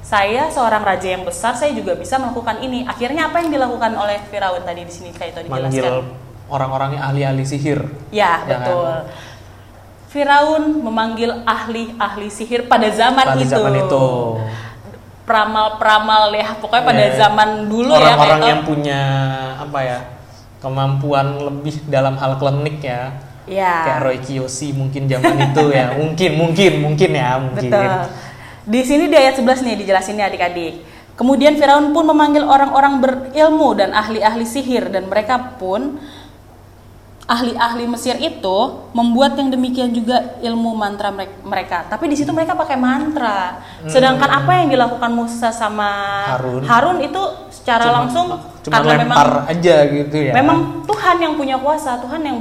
Saya 0.02 0.50
seorang 0.50 0.82
raja 0.82 1.08
yang 1.08 1.22
besar, 1.22 1.54
saya 1.54 1.70
juga 1.70 1.94
bisa 1.94 2.18
melakukan 2.18 2.58
ini. 2.58 2.82
Akhirnya 2.84 3.30
apa 3.30 3.38
yang 3.38 3.50
dilakukan 3.50 3.94
oleh 3.94 4.18
Firaun 4.26 4.60
tadi 4.60 4.82
di 4.82 4.90
sini 4.90 5.10
kayak 5.10 5.32
tadi 5.32 5.46
Manggil 5.46 5.78
dijelaskan? 5.78 6.04
orang-orangnya 6.48 7.00
ahli-ahli 7.02 7.44
sihir. 7.44 7.80
Ya, 8.10 8.42
Ya 8.42 8.58
betul. 8.58 8.82
kan? 8.82 9.02
Firaun 10.08 10.64
memanggil 10.82 11.30
ahli-ahli 11.46 12.28
sihir 12.28 12.66
pada 12.66 12.90
zaman 12.90 13.24
Pada 13.24 13.38
itu. 13.38 13.48
zaman 13.48 13.72
itu. 13.78 14.04
Pramal-pramal 15.22 16.34
ya, 16.34 16.58
pokoknya 16.58 16.84
pada 16.84 17.04
Ya. 17.06 17.14
zaman 17.16 17.48
dulu 17.64 17.94
ya 17.94 17.96
kayak 17.96 18.10
Orang-orang 18.10 18.40
tau- 18.40 18.50
yang 18.50 18.60
punya 18.66 19.00
apa 19.56 19.78
ya? 19.80 19.98
kemampuan 20.58 21.26
lebih 21.40 21.74
dalam 21.86 22.14
hal 22.16 22.36
klinik 22.36 22.78
ya. 22.80 23.10
Ya. 23.44 23.74
Kayak 23.84 24.00
Roy 24.02 24.18
Kiyoshi 24.18 24.70
mungkin 24.70 25.06
zaman 25.06 25.34
itu 25.40 25.64
ya. 25.68 25.90
Mungkin, 26.00 26.30
mungkin, 26.38 26.72
mungkin 26.80 27.10
ya, 27.10 27.30
mungkin. 27.36 27.70
Betul. 27.70 28.06
Di 28.62 28.80
sini 28.82 29.10
di 29.10 29.16
ayat 29.16 29.34
11 29.34 29.66
nih 29.66 29.74
dijelasinnya 29.82 30.30
adik-adik. 30.30 30.74
Kemudian 31.12 31.54
Firaun 31.54 31.90
pun 31.90 32.06
memanggil 32.06 32.40
orang-orang 32.40 32.98
berilmu 32.98 33.74
dan 33.74 33.90
ahli-ahli 33.92 34.46
sihir 34.46 34.88
dan 34.88 35.06
mereka 35.06 35.58
pun 35.58 35.98
ahli-ahli 37.22 37.86
Mesir 37.86 38.18
itu 38.18 38.58
membuat 38.92 39.34
yang 39.34 39.48
demikian 39.48 39.90
juga 39.90 40.36
ilmu 40.38 40.74
mantra 40.74 41.08
merek- 41.08 41.40
mereka. 41.40 41.86
Tapi 41.86 42.06
di 42.06 42.16
situ 42.18 42.28
mereka 42.28 42.52
pakai 42.52 42.74
mantra. 42.74 43.62
Sedangkan 43.86 44.26
apa 44.26 44.52
yang 44.54 44.68
dilakukan 44.68 45.10
Musa 45.10 45.48
sama 45.48 45.90
Hmm. 46.28 46.66
Harun. 46.66 46.98
itu 47.00 47.22
secara 47.48 47.88
Cuma- 47.88 47.96
langsung 48.00 48.26
cuma 48.60 48.72
karena 48.74 48.92
memang 48.98 49.16
lempar 49.16 49.30
aja 49.48 49.76
gitu 49.86 50.16
ya. 50.18 50.32
Memang 50.34 50.58
Tuhan 50.82 51.16
yang 51.18 51.34
punya 51.34 51.56
kuasa, 51.56 51.98
Tuhan 51.98 52.20
yang 52.20 52.38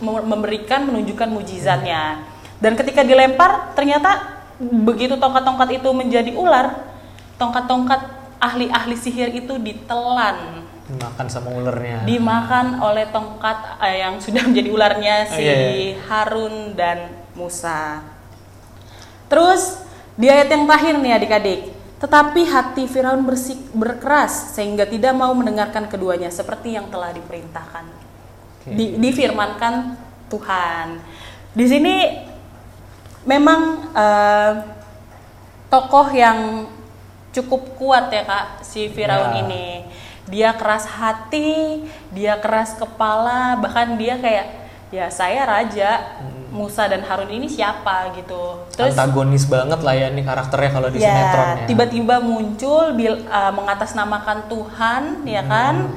memberikan 0.00 0.84
menunjukkan 0.84 1.28
mujizatnya. 1.28 2.24
Dan 2.56 2.76
ketika 2.76 3.00
dilempar, 3.00 3.72
ternyata 3.72 4.40
begitu 4.60 5.16
tongkat-tongkat 5.16 5.80
itu 5.80 5.88
menjadi 5.92 6.32
ular, 6.34 6.76
tongkat-tongkat 7.36 8.00
ahli-ahli 8.36 8.96
sihir 8.96 9.32
itu 9.32 9.56
ditelan, 9.56 10.64
dimakan 10.84 11.26
sama 11.28 11.48
ulernya. 11.52 12.04
dimakan 12.04 12.80
oleh 12.80 13.08
tongkat 13.08 13.80
eh, 13.80 14.00
yang 14.00 14.20
sudah 14.20 14.44
menjadi 14.48 14.68
ularnya 14.68 15.14
si 15.28 15.40
Iya, 15.40 15.54
iya. 15.56 15.96
Harun 16.04 16.72
dan 16.74 16.98
Musa. 17.32 18.04
Terus 19.28 19.80
di 20.16 20.26
ayat 20.26 20.50
yang 20.50 20.66
terakhir 20.66 20.94
nih 20.98 21.12
adik-adik, 21.16 21.60
tetapi 21.96 22.40
hati 22.44 22.84
Firaun 22.84 23.22
bersik- 23.22 23.70
berkeras 23.72 24.52
sehingga 24.52 24.84
tidak 24.84 25.14
mau 25.14 25.32
mendengarkan 25.32 25.86
keduanya 25.86 26.28
seperti 26.28 26.76
yang 26.76 26.90
telah 26.90 27.14
diperintahkan. 27.14 27.99
Oke. 28.60 28.70
Di- 28.70 28.94
difirmankan 28.98 29.96
Tuhan. 30.28 31.00
Di 31.50 31.64
sini 31.64 31.96
memang 33.24 33.60
eh, 33.90 34.52
tokoh 35.68 36.08
yang 36.10 36.66
cukup 37.30 37.78
kuat 37.78 38.10
ya 38.10 38.26
kak 38.26 38.46
si 38.60 38.90
Firaun 38.90 39.32
Ya. 39.34 39.40
ini. 39.42 39.66
Dia 40.30 40.54
keras 40.54 40.86
hati, 40.86 41.82
dia 42.14 42.38
keras 42.38 42.78
kepala, 42.78 43.58
bahkan 43.58 43.98
dia 43.98 44.14
kayak 44.14 44.46
ya 44.90 45.10
saya 45.10 45.42
raja, 45.42 46.18
Musa 46.50 46.86
dan 46.86 47.02
Harun 47.02 47.30
ini 47.30 47.46
siapa 47.46 48.14
gitu. 48.14 48.62
Terus 48.74 48.94
Antagonis 48.94 49.46
banget 49.46 49.82
lah 49.82 49.94
ya 49.94 50.06
ini 50.10 50.22
karakternya 50.22 50.70
kalau 50.70 50.86
di 50.86 50.98
sinetron 50.98 51.46
ya. 51.62 51.66
tiba-tiba 51.66 52.18
muncul 52.18 52.94
bil, 52.94 53.26
uh, 53.26 53.50
mengatasnamakan 53.54 54.46
Tuhan 54.46 55.02
ya 55.26 55.42
Hmm. 55.42 55.94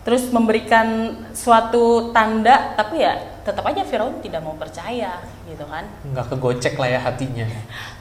Terus 0.00 0.32
memberikan 0.32 1.12
suatu 1.36 2.08
tanda 2.16 2.72
tapi 2.72 3.04
ya 3.04 3.40
tetap 3.44 3.64
aja 3.68 3.84
Firaun 3.84 4.20
tidak 4.24 4.40
mau 4.40 4.56
percaya 4.56 5.20
gitu 5.44 5.64
kan 5.68 5.84
nggak 6.08 6.26
kegocek 6.32 6.74
lah 6.80 6.88
ya 6.88 7.00
hatinya. 7.04 7.46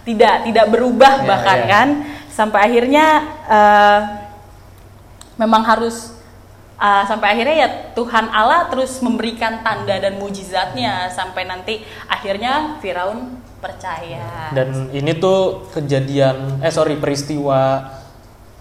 tidak 0.08 0.48
tidak 0.48 0.65
berubah 0.72 1.24
Ya, 1.24 1.27
bahkan 1.27 1.60
ya. 1.60 1.68
kan 1.68 1.88
sampai 2.32 2.60
akhirnya 2.72 3.06
uh, 3.51 4.00
memang 5.36 5.63
harus 5.68 6.15
uh, 6.79 7.03
sampai 7.03 7.36
akhirnya 7.36 7.56
ya 7.68 7.70
Tuhan 7.96 8.32
Allah 8.32 8.72
terus 8.72 9.00
memberikan 9.03 9.60
tanda 9.60 10.00
dan 10.00 10.15
mujizatnya 10.20 11.12
sampai 11.12 11.44
nanti 11.48 11.84
akhirnya 12.08 12.79
Firaun 12.79 13.44
percaya 13.60 14.56
Dan 14.56 14.88
ini 14.96 15.20
tuh 15.20 15.68
kejadian, 15.75 16.63
eh 16.63 16.72
sorry 16.72 16.96
peristiwa 16.96 17.84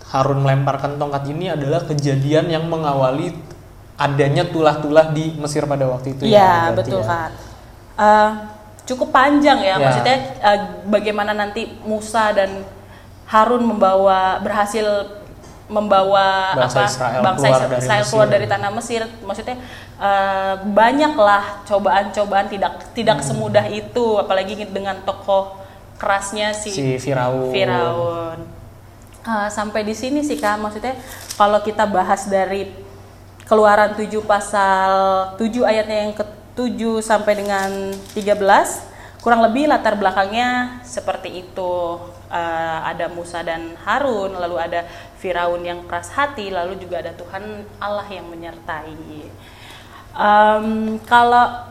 Harun 0.09 0.41
melemparkan 0.41 0.97
tongkat 0.97 1.29
ini 1.29 1.49
adalah 1.49 1.85
kejadian 1.85 2.49
yang 2.49 2.65
mengawali 2.65 3.37
adanya 3.95 4.47
tulah-tulah 4.47 5.11
di 5.11 5.37
Mesir 5.37 5.65
pada 5.65 5.85
waktu 5.85 6.15
itu 6.15 6.23
Iya 6.25 6.71
ya. 6.71 6.73
betul 6.73 7.03
ya. 7.03 7.07
kan. 7.07 7.31
Eh, 7.99 8.31
cukup 8.85 9.09
panjang 9.11 9.59
ya, 9.59 9.75
Ya. 9.75 9.77
maksudnya 9.79 10.17
eh, 10.39 10.59
bagaimana 10.85 11.33
nanti 11.33 11.67
Musa 11.83 12.33
dan 12.33 12.63
Harun 13.27 13.61
membawa 13.67 14.41
berhasil 14.41 14.87
membawa 15.69 16.57
Bangsa 16.57 16.81
apa 16.81 16.89
Israel 16.89 17.21
bangsa 17.21 17.45
keluar 17.45 17.53
Isra- 17.53 17.69
dari 17.69 17.77
Israel 17.79 18.01
Mesir. 18.01 18.09
keluar 18.09 18.29
dari 18.31 18.47
tanah 18.49 18.71
Mesir. 18.73 19.03
Maksudnya 19.21 19.57
eh, 19.99 20.55
banyaklah 20.65 21.45
cobaan-cobaan 21.63 22.47
tidak 22.47 22.73
tidak 22.95 23.19
Hmm. 23.21 23.27
semudah 23.29 23.67
itu, 23.69 24.07
apalagi 24.17 24.57
dengan 24.65 24.97
tokoh 25.03 25.61
kerasnya 25.99 26.55
si, 26.55 26.71
Si 26.71 26.85
Firaun. 26.97 27.53
Firaun. 27.53 28.39
Eh, 29.29 29.49
sampai 29.53 29.85
di 29.85 29.93
sini 29.93 30.25
sih 30.25 30.41
kak, 30.41 30.57
maksudnya 30.57 30.97
kalau 31.37 31.61
kita 31.61 31.85
bahas 31.85 32.25
dari 32.25 32.73
Keluaran 33.45 33.97
7 33.97 34.25
pasal 34.25 34.93
7 35.37 35.65
ayatnya 35.69 35.99
yang 36.05 36.13
ke-7 36.17 37.01
sampai 37.01 37.33
dengan 37.37 37.93
13 38.13 38.85
kurang 39.21 39.41
lebih 39.45 39.69
latar 39.69 39.97
belakangnya 40.01 40.81
seperti 40.81 41.45
itu. 41.45 42.01
Eh, 42.29 42.79
ada 42.89 43.09
Musa 43.13 43.45
dan 43.45 43.77
Harun, 43.85 44.33
lalu 44.37 44.57
ada 44.61 44.85
Firaun 45.21 45.61
yang 45.61 45.85
keras 45.85 46.13
hati, 46.13 46.49
lalu 46.49 46.77
juga 46.81 47.01
ada 47.05 47.13
Tuhan 47.13 47.65
Allah 47.81 48.09
yang 48.09 48.29
menyertai. 48.33 48.97
Em, 50.13 50.67
kalau 51.05 51.69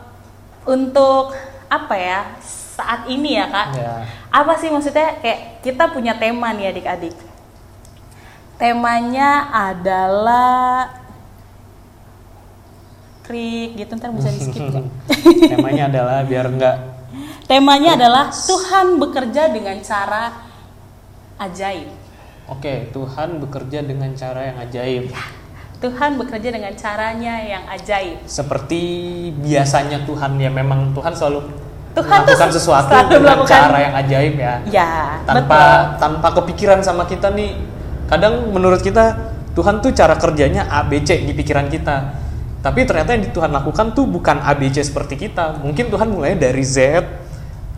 untuk 0.65 1.33
apa 1.67 1.95
ya 1.97 2.21
saat 2.41 3.09
ini 3.09 3.35
ya 3.35 3.49
kak 3.49 3.67
Ya. 3.75 3.93
apa 4.31 4.53
sih 4.55 4.69
maksudnya 4.71 5.19
kayak 5.19 5.59
kita 5.65 5.89
punya 5.91 6.15
tema 6.15 6.53
nih 6.55 6.71
adik-adik 6.71 7.26
temanya 8.57 9.31
adalah 9.49 10.89
krik 13.21 13.75
gitu 13.75 13.91
ntar 13.93 14.09
bisa 14.11 14.29
di 14.29 14.39
skip 14.41 14.61
nggak? 14.65 14.85
Temanya 15.51 15.83
adalah 15.87 16.17
biar 16.23 16.47
nggak 16.49 16.77
temanya 17.43 17.95
adalah 17.95 18.25
Tuhan 18.27 18.97
bekerja 18.97 19.47
dengan 19.47 19.77
cara 19.79 20.31
ajaib 21.37 21.87
Oke, 22.47 22.87
Tuhan 22.89 23.43
bekerja 23.43 23.83
dengan 23.83 24.15
cara 24.15 24.39
yang 24.41 24.57
ajaib. 24.57 25.11
Tuhan 25.77 26.15
bekerja 26.15 26.47
dengan 26.47 26.71
caranya 26.73 27.43
yang 27.43 27.67
ajaib 27.67 28.23
Seperti 28.23 28.79
biasanya 29.37 30.01
Tuhan 30.03 30.39
ya 30.39 30.47
memang 30.47 30.95
Tuhan 30.95 31.11
selalu 31.11 31.43
Tuhan 31.91 32.07
tuh 32.23 32.23
melakukan 32.23 32.49
se- 32.49 32.55
sesuatu 32.57 32.87
selalu 32.87 33.09
dengan 33.11 33.23
melakukan- 33.35 33.51
cara 33.51 33.77
yang 33.77 33.95
ajaib 33.97 34.33
ya. 34.35 34.53
ya 34.65 34.91
Tanpa 35.21 35.43
betul 35.43 35.99
tanpa 35.99 36.27
kepikiran 36.33 36.79
sama 36.79 37.03
kita 37.03 37.29
nih. 37.29 37.51
Kadang 38.07 38.49
menurut 38.55 38.79
kita 38.79 39.35
Tuhan 39.51 39.83
tuh 39.83 39.91
cara 39.91 40.15
kerjanya 40.15 40.67
A 40.71 40.85
B 40.87 41.03
C 41.03 41.19
di 41.23 41.33
pikiran 41.35 41.67
kita. 41.67 42.13
Tapi 42.63 42.83
ternyata 42.83 43.13
yang 43.15 43.29
Tuhan 43.31 43.51
lakukan 43.53 43.93
tuh 43.93 44.07
bukan 44.07 44.39
A 44.41 44.55
B 44.55 44.71
C 44.71 44.81
seperti 44.83 45.15
kita. 45.19 45.59
Mungkin 45.61 45.91
Tuhan 45.91 46.07
mulai 46.09 46.35
dari 46.39 46.63
Z 46.63 47.03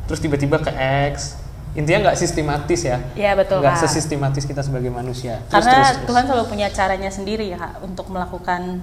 terus 0.05 0.21
tiba-tiba 0.21 0.57
ke 0.61 0.73
X. 1.13 1.37
Intinya 1.77 2.09
nggak 2.09 2.17
sistematis 2.17 2.81
ya. 2.81 2.97
ya 3.13 3.37
betul 3.37 3.61
nggak 3.61 3.77
sesistematis 3.77 4.41
kita 4.41 4.65
sebagai 4.65 4.89
manusia. 4.89 5.37
Terus, 5.47 5.53
karena 5.53 5.73
terus, 5.77 5.89
terus. 6.01 6.07
Tuhan 6.09 6.23
selalu 6.25 6.45
punya 6.49 6.67
caranya 6.73 7.09
sendiri 7.13 7.45
ya 7.45 7.57
kak 7.61 7.85
untuk 7.85 8.09
melakukan 8.09 8.81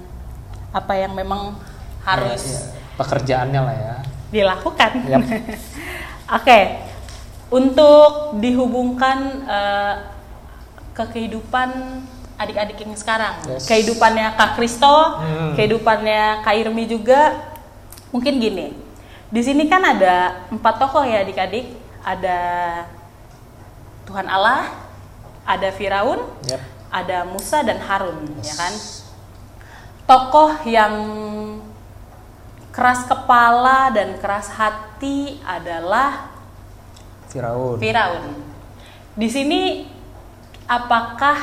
apa 0.71 0.93
yang 0.95 1.11
memang 1.11 1.59
harus 2.07 2.43
Ya, 2.47 2.55
ya. 2.55 2.61
pekerjaannya 2.95 3.61
lah 3.61 3.75
ya. 3.75 3.95
dilakukan. 4.31 4.91
Yap. 5.07 5.23
Oke, 6.39 6.59
untuk 7.51 8.39
dihubungkan 8.39 9.17
eh, 9.47 9.93
ke 10.97 11.03
kehidupan 11.13 12.01
adik-adik 12.37 12.81
yang 12.81 12.93
sekarang, 12.97 13.37
Yes. 13.45 13.69
kehidupannya 13.69 14.33
Kak 14.33 14.57
Kristo, 14.57 15.21
Hmm. 15.21 15.53
kehidupannya 15.53 16.41
Kak 16.41 16.57
Irmi 16.57 16.89
juga, 16.89 17.53
mungkin 18.09 18.41
gini. 18.41 18.73
Di 19.29 19.41
sini 19.45 19.69
kan 19.69 19.81
ada 19.85 20.45
empat 20.49 20.81
tokoh 20.81 21.05
ya 21.05 21.21
adik-adik, 21.21 21.69
ada 22.01 22.39
Tuhan 24.09 24.25
Allah, 24.25 24.73
ada 25.45 25.69
Firaun, 25.73 26.21
Yap. 26.49 26.61
ada 26.89 27.17
Musa 27.29 27.61
dan 27.61 27.77
Harun, 27.81 28.25
ya 28.41 28.53
kan? 28.57 28.73
Tokoh 30.07 30.63
yang 30.63 30.93
keras 32.71 33.03
kepala 33.09 33.89
dan 33.91 34.15
keras 34.21 34.53
hati 34.53 35.41
adalah 35.43 36.31
Firaun. 37.27 37.75
Firaun. 37.81 38.25
Di 39.17 39.27
sini 39.27 39.61
apakah 40.67 41.39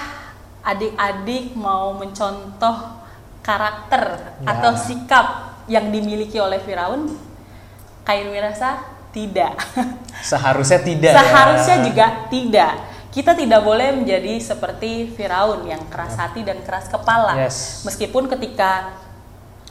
adik-adik 0.64 1.57
mau 1.57 1.93
mencontoh 1.97 3.00
karakter 3.45 4.33
Ya. 4.40 4.57
atau 4.57 4.73
sikap 4.76 5.26
yang 5.69 5.88
dimiliki 5.93 6.37
oleh 6.40 6.61
Firaun? 6.61 7.12
Kain 8.04 8.28
merasa 8.28 8.85
tidak. 9.12 9.57
Seharusnya 10.21 10.81
tidak. 10.85 11.12
ya. 11.12 11.21
Seharusnya 11.21 11.76
juga 11.85 12.07
tidak. 12.28 12.73
Kita 13.09 13.33
tidak 13.33 13.62
boleh 13.62 13.95
menjadi 13.95 14.40
seperti 14.43 15.09
Firaun 15.14 15.64
yang 15.64 15.81
keras 15.88 16.19
hati 16.19 16.43
dan 16.43 16.61
keras 16.66 16.90
kepala. 16.90 17.37
Yes. 17.38 17.87
Meskipun 17.87 18.26
ketika 18.26 18.90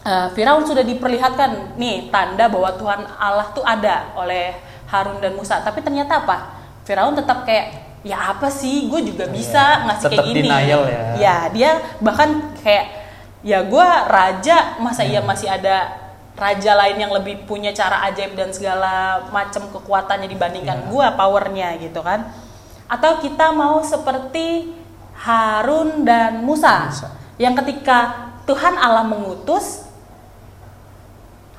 uh, 0.02 0.32
Firaun 0.32 0.64
sudah 0.64 0.82
diperlihatkan 0.82 1.76
nih 1.76 2.08
tanda 2.10 2.48
bahwa 2.48 2.72
Tuhan 2.80 3.04
Allah 3.20 3.52
tuh 3.52 3.66
ada 3.68 4.16
oleh 4.16 4.56
Harun 4.88 5.20
dan 5.20 5.34
Musa, 5.36 5.60
tapi 5.62 5.82
ternyata 5.84 6.24
apa? 6.24 6.62
Firaun 6.88 7.18
tetap 7.18 7.44
kayak 7.44 7.93
ya 8.04 8.36
apa 8.36 8.48
sih? 8.48 8.88
Gue 8.88 9.02
juga 9.02 9.26
bisa 9.28 9.88
ngasih 9.88 10.08
Tetap 10.08 10.20
kayak 10.20 10.28
gini. 10.30 10.40
denial 10.46 10.82
ya. 10.86 11.02
Ya, 11.16 11.38
dia 11.50 11.72
bahkan 11.98 12.30
kayak 12.60 12.86
ya 13.42 13.60
gue 13.60 13.88
raja, 14.08 14.78
masa 14.78 15.04
iya 15.04 15.20
masih 15.20 15.48
ada 15.48 16.00
raja 16.34 16.74
lain 16.74 16.98
yang 16.98 17.14
lebih 17.14 17.46
punya 17.46 17.70
cara 17.72 18.04
ajaib 18.08 18.34
dan 18.34 18.50
segala 18.50 19.22
macam 19.30 19.70
kekuatannya 19.70 20.26
dibandingkan 20.26 20.82
Iya. 20.82 20.90
gua 20.90 21.08
powernya 21.14 21.78
gitu 21.78 22.02
kan 22.02 22.26
atau 22.90 23.22
kita 23.22 23.54
mau 23.54 23.86
seperti 23.86 24.74
Harun 25.14 26.02
dan 26.02 26.42
Musa, 26.42 26.90
Musa. 26.90 27.14
yang 27.38 27.54
ketika 27.54 28.28
Tuhan 28.44 28.74
Allah 28.76 29.06
mengutus 29.06 29.86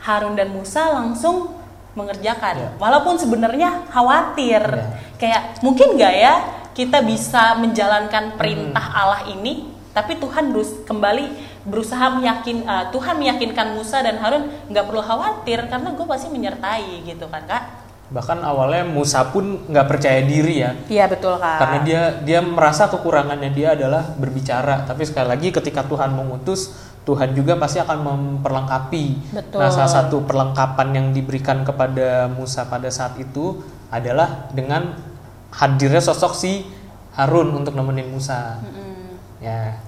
Harun 0.02 0.34
dan 0.34 0.50
Musa 0.50 0.90
langsung 0.90 1.54
mengerjakan 1.94 2.54
Iya. 2.58 2.68
walaupun 2.76 3.14
sebenarnya 3.14 3.86
khawatir 3.88 4.58
Iya. 4.58 5.13
Kayak 5.24 5.64
mungkin 5.64 5.96
nggak 5.96 6.14
ya 6.14 6.34
kita 6.76 7.00
bisa 7.00 7.56
menjalankan 7.56 8.36
perintah 8.36 8.84
Hmm. 8.84 9.00
Allah 9.00 9.22
ini 9.32 9.72
tapi 9.96 10.20
Tuhan 10.20 10.52
berus 10.52 10.84
kembali 10.84 11.24
berusaha 11.64 12.12
meyakin 12.12 12.66
uh, 12.68 12.92
Tuhan 12.92 13.16
meyakinkan 13.16 13.72
Musa 13.72 14.04
dan 14.04 14.20
Harun 14.20 14.52
nggak 14.68 14.84
perlu 14.84 15.00
khawatir 15.00 15.64
karena 15.64 15.96
gue 15.96 16.04
pasti 16.04 16.28
menyertai 16.28 17.08
gitu 17.08 17.24
kan 17.32 17.48
kak 17.48 17.64
Bahkan 18.04 18.44
awalnya 18.44 18.84
Musa 18.84 19.32
pun 19.32 19.64
nggak 19.64 19.86
percaya 19.88 20.20
diri 20.20 20.60
ya. 20.60 20.76
iya 20.92 21.08
betul 21.08 21.40
kak 21.40 21.56
Karena 21.56 21.78
dia 21.80 22.02
dia 22.20 22.40
merasa 22.44 22.84
kekurangannya 22.92 23.48
dia 23.48 23.72
adalah 23.72 24.04
berbicara. 24.20 24.84
Tapi 24.84 25.08
sekali 25.08 25.32
lagi 25.32 25.48
ketika 25.48 25.80
Tuhan 25.88 26.12
mengutus, 26.12 26.76
Tuhan 27.08 27.32
juga 27.32 27.56
pasti 27.56 27.80
akan 27.80 27.98
memperlengkapi. 28.04 29.04
Betul. 29.32 29.56
Nah, 29.56 29.72
salah 29.72 29.88
satu 29.88 30.20
perlengkapan 30.20 30.88
yang 30.92 31.06
diberikan 31.16 31.64
kepada 31.64 32.28
Musa 32.28 32.68
pada 32.68 32.92
saat 32.92 33.16
itu 33.16 33.64
adalah 33.88 34.52
dengan 34.52 35.13
hadirnya 35.54 36.02
sosok 36.02 36.32
si 36.34 36.66
Harun 37.14 37.54
untuk 37.54 37.78
nemenin 37.78 38.10
Musa. 38.10 38.58
Mm-mm. 38.58 39.18
Ya. 39.38 39.78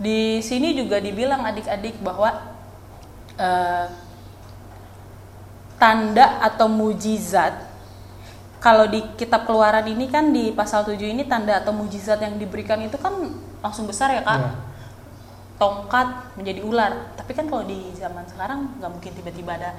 Di 0.00 0.40
sini 0.40 0.72
juga 0.72 0.96
dibilang 0.96 1.44
adik-adik 1.44 2.00
bahwa 2.00 2.56
eh, 3.36 3.86
tanda 5.80 6.40
atau 6.44 6.68
mujizat 6.68 7.68
kalau 8.60 8.84
di 8.84 9.00
kitab 9.16 9.48
keluaran 9.48 9.88
ini 9.88 10.12
kan 10.12 10.28
di 10.36 10.52
pasal 10.52 10.84
7 10.84 11.00
ini 11.00 11.24
tanda 11.24 11.56
atau 11.56 11.72
mujizat 11.72 12.20
yang 12.20 12.36
diberikan 12.36 12.76
itu 12.84 13.00
kan 13.00 13.16
langsung 13.64 13.88
besar 13.88 14.12
ya 14.12 14.20
kak 14.20 14.36
Iya. 14.36 14.52
tongkat 15.56 16.08
menjadi 16.36 16.60
ular 16.64 16.92
tapi 17.16 17.32
kan 17.32 17.48
kalau 17.48 17.64
di 17.64 17.92
zaman 17.96 18.24
sekarang 18.28 18.76
nggak 18.76 18.90
mungkin 18.92 19.12
tiba-tiba 19.16 19.56
ada 19.56 19.72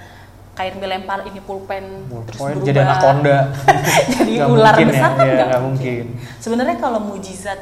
kain 0.52 0.76
dilempar 0.78 1.24
ini 1.24 1.40
pulpen 1.40 2.06
terus 2.28 2.36
Pokoknya 2.36 2.54
berubah 2.54 2.68
jadi 2.68 2.80
anaconda. 2.84 3.38
jadi 4.20 4.32
Nggak 4.36 4.50
ular 4.52 4.74
mungkin 4.74 4.88
besar 4.92 5.02
ya, 5.02 5.16
kan 5.16 5.26
nggak 5.26 5.48
nggak 5.48 5.64
mungkin. 5.64 6.04
mungkin. 6.12 6.38
Sebenarnya 6.38 6.76
kalau 6.78 7.00
mujizat 7.02 7.60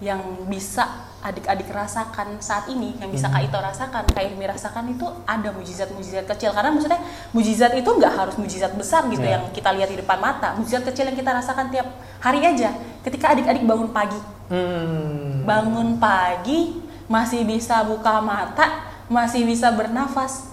yang 0.00 0.20
bisa 0.48 0.84
adik-adik 1.20 1.68
rasakan 1.68 2.40
saat 2.40 2.64
ini, 2.66 2.96
yang 2.96 3.12
bisa 3.12 3.28
Hmm. 3.28 3.36
Kak 3.36 3.44
Ito 3.44 3.58
rasakan, 3.60 4.02
Kak 4.08 4.24
Irmi 4.24 4.48
rasakan 4.48 4.88
itu 4.88 5.04
ada 5.28 5.52
mujizat-mujizat 5.52 6.24
kecil. 6.26 6.56
Karena 6.56 6.72
maksudnya 6.72 6.96
mujizat 7.30 7.76
itu 7.76 7.84
nggak 7.84 8.14
harus 8.16 8.40
mujizat 8.40 8.72
besar 8.72 9.04
gitu 9.06 9.20
Iya. 9.20 9.36
yang 9.36 9.44
kita 9.52 9.68
lihat 9.70 9.92
di 9.92 10.00
depan 10.00 10.16
mata. 10.16 10.56
Mujizat 10.56 10.80
kecil 10.82 11.04
yang 11.04 11.18
kita 11.18 11.28
rasakan 11.30 11.68
tiap 11.68 11.84
hari 12.16 12.40
aja. 12.40 12.72
Ketika 13.04 13.36
adik-adik 13.36 13.68
bangun 13.68 13.92
pagi, 13.92 14.16
Hmm. 14.48 15.44
bangun 15.44 16.00
pagi 16.00 16.80
masih 17.04 17.44
bisa 17.44 17.84
buka 17.84 18.24
mata, 18.24 18.88
masih 19.06 19.44
bisa 19.44 19.68
bernafas, 19.68 20.48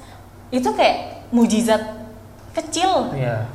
itu 0.50 0.70
kayak 0.72 1.28
mujizat 1.30 1.82
kecil 2.54 3.12
Iya. 3.12 3.46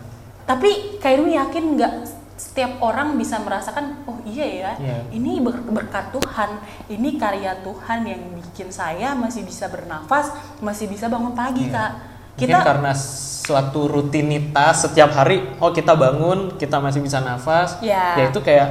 tapi 0.45 0.99
Kak 0.99 1.11
Irmi 1.11 1.35
yakin 1.35 1.75
nggak 1.75 1.95
setiap 2.35 2.83
orang 2.83 3.15
bisa 3.15 3.39
merasakan 3.39 4.03
oh 4.05 4.19
iya 4.23 4.45
ya 4.45 4.73
Iya. 4.77 4.97
ini 5.11 5.39
ber- 5.39 5.63
berkat 5.65 6.11
Tuhan 6.11 6.59
ini 6.89 7.17
karya 7.17 7.57
Tuhan 7.61 8.03
yang 8.03 8.23
bikin 8.35 8.69
saya 8.69 9.15
masih 9.15 9.43
bisa 9.43 9.67
bernafas 9.67 10.31
masih 10.59 10.87
bisa 10.87 11.07
bangun 11.07 11.33
pagi 11.33 11.67
Iya. 11.67 11.73
kak 11.73 11.93
Mungkin 12.33 12.49
kita 12.49 12.59
karena 12.65 12.93
suatu 12.97 13.81
rutinitas 13.87 14.75
setiap 14.83 15.13
hari, 15.13 15.53
oh 15.61 15.69
kita 15.69 15.93
bangun, 15.93 16.57
kita 16.57 16.81
masih 16.81 16.99
bisa 16.99 17.21
nafas, 17.21 17.77
Ya. 17.79 18.17
ya 18.17 18.33
itu 18.33 18.41
kayak 18.41 18.69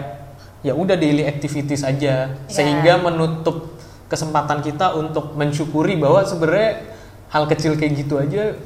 ya 0.60 0.74
udah 0.74 0.98
daily 0.98 1.24
activities 1.24 1.86
aja, 1.86 2.26
Ya. 2.26 2.50
sehingga 2.50 2.98
menutup 2.98 3.78
kesempatan 4.10 4.60
kita 4.60 4.98
untuk 4.98 5.38
mensyukuri 5.38 5.94
bahwa 5.96 6.26
sebenarnya 6.26 6.91
hal 7.32 7.44
kecil 7.48 7.74
kayak 7.74 7.94
gitu 7.98 8.16
aja 8.16 8.60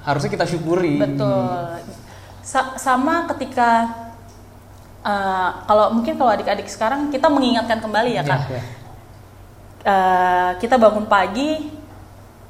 harusnya 0.00 0.30
kita 0.30 0.46
syukuri. 0.46 0.96
betul 0.96 1.76
Sa- 2.40 2.74
sama 2.74 3.28
ketika 3.28 3.86
eh, 5.02 5.50
kalau 5.64 5.92
mungkin 5.92 6.14
kalau 6.14 6.30
adik-adik 6.30 6.66
sekarang 6.66 7.08
kita 7.08 7.26
mengingatkan 7.26 7.78
kembali 7.78 8.10
ya 8.14 8.22
kak 8.22 8.40
Ya, 8.40 8.48
ya. 8.48 8.62
eh, 9.82 10.50
kita 10.58 10.76
bangun 10.76 11.06
pagi 11.06 11.70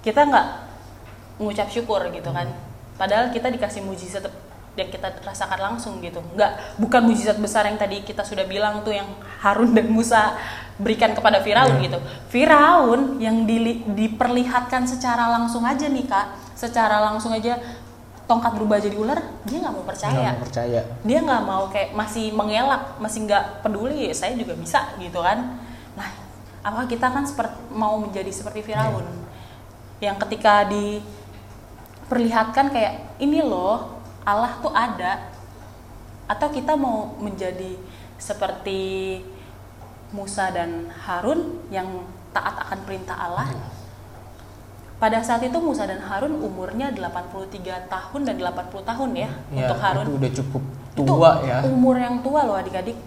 kita 0.01 0.25
nggak 0.25 0.47
mengucap 1.37 1.69
syukur 1.69 2.05
gitu 2.11 2.31
kan 2.31 2.49
padahal 2.97 3.29
kita 3.31 3.49
dikasih 3.49 3.81
mujizat 3.81 4.29
yang 4.79 4.87
kita 4.87 5.11
rasakan 5.21 5.59
langsung 5.59 5.99
gitu. 5.99 6.23
Nggak 6.35 6.79
bukan 6.79 7.03
mujizat 7.05 7.37
besar 7.37 7.67
yang 7.67 7.77
tadi 7.77 8.01
kita 8.01 8.23
sudah 8.23 8.47
bilang 8.47 8.81
tuh 8.81 8.95
yang 8.95 9.07
Harun 9.43 9.75
dan 9.75 9.91
Musa 9.91 10.39
berikan 10.79 11.13
kepada 11.13 11.43
Firaun 11.43 11.77
Iya. 11.77 11.91
gitu. 11.91 11.99
Firaun 12.31 13.19
yang 13.19 13.45
dili- 13.45 13.83
diperlihatkan 13.85 14.87
secara 14.87 15.27
langsung 15.29 15.67
aja 15.67 15.91
nih 15.91 16.07
kak. 16.07 16.55
Secara 16.55 17.03
langsung 17.03 17.35
aja 17.35 17.59
tongkat 18.25 18.55
berubah 18.55 18.79
jadi 18.79 18.95
ular 18.95 19.19
dia 19.43 19.59
nggak 19.59 19.75
mau 19.75 19.83
percaya. 19.83 20.15
Nggak 20.15 20.39
mau 20.39 20.47
percaya. 20.47 20.81
Dia 21.03 21.19
nggak 21.19 21.43
mau 21.43 21.67
kayak 21.69 21.91
masih 21.93 22.31
mengelak 22.31 22.83
masih 23.03 23.27
nggak 23.27 23.45
peduli 23.61 24.15
saya 24.15 24.39
juga 24.39 24.55
bisa 24.55 24.87
gitu 25.03 25.19
kan. 25.19 25.59
Nah 25.99 26.09
apakah 26.63 26.87
kita 26.87 27.11
kan 27.11 27.27
seperti 27.27 27.59
mau 27.75 27.99
menjadi 27.99 28.31
seperti 28.31 28.63
Firaun? 28.63 29.03
Yang 30.01 30.17
ketika 30.25 30.65
diperlihatkan 30.65 32.73
kayak 32.73 33.21
ini 33.21 33.43
loh 33.43 34.00
Allah 34.25 34.53
tuh 34.61 34.73
ada. 34.73 35.33
Atau 36.31 36.55
kita 36.55 36.79
mau 36.79 37.19
menjadi 37.19 37.75
seperti 38.21 39.19
Musa 40.15 40.51
dan 40.51 40.91
Harun 41.07 41.59
yang 41.71 42.07
taat 42.31 42.55
akan 42.67 42.79
perintah 42.87 43.17
Allah? 43.19 43.51
Pada 45.01 45.25
saat 45.25 45.41
itu 45.41 45.57
Musa 45.59 45.89
dan 45.89 45.99
Harun 46.05 46.37
umurnya 46.39 46.93
83 46.93 47.89
tahun 47.89 48.21
dan 48.29 48.37
80 48.37 48.85
tahun 48.85 49.11
ya, 49.17 49.31
ya 49.49 49.65
untuk 49.65 49.79
Harun. 49.81 50.05
itu 50.05 50.13
udah 50.21 50.33
cukup 50.37 50.63
itu 50.91 51.03
tua 51.09 51.31
ya. 51.41 51.59
umur 51.65 51.97
yang 51.97 52.21
tua 52.21 52.45
loh 52.45 52.61
adik-adik. 52.61 52.99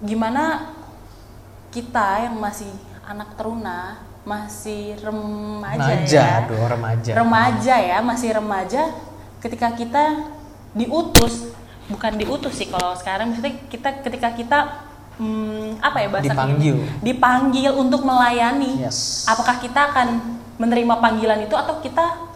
Gimana 0.00 0.70
kita 1.74 2.30
yang 2.30 2.38
masih 2.38 2.70
anak 3.02 3.34
teruna 3.34 4.06
masih 4.22 4.94
remaja 5.02 5.98
remaja 5.98 6.22
ya? 6.22 6.38
aduh 6.46 6.62
remaja. 6.68 7.10
Remaja 7.18 7.74
ya 7.80 7.98
masih 8.04 8.30
remaja 8.36 8.82
ketika 9.40 9.72
kita 9.72 10.04
diutus 10.72 11.50
bukan 11.90 12.12
diutus 12.14 12.54
sih 12.54 12.70
kalau 12.70 12.94
sekarang 12.94 13.34
maksudnya 13.34 13.58
kita 13.66 13.88
ketika 14.06 14.28
kita 14.30 14.58
hmm, 15.18 15.82
apa 15.82 15.98
ya 15.98 16.08
bahasa 16.08 16.30
Dipanggil. 16.30 16.76
dipanggil 17.02 17.72
untuk 17.74 18.06
melayani 18.06 18.86
Yes. 18.86 19.26
apakah 19.26 19.58
kita 19.58 19.90
akan 19.90 20.08
menerima 20.56 20.94
panggilan 21.00 21.42
itu 21.42 21.56
atau 21.56 21.82
kita 21.82 22.30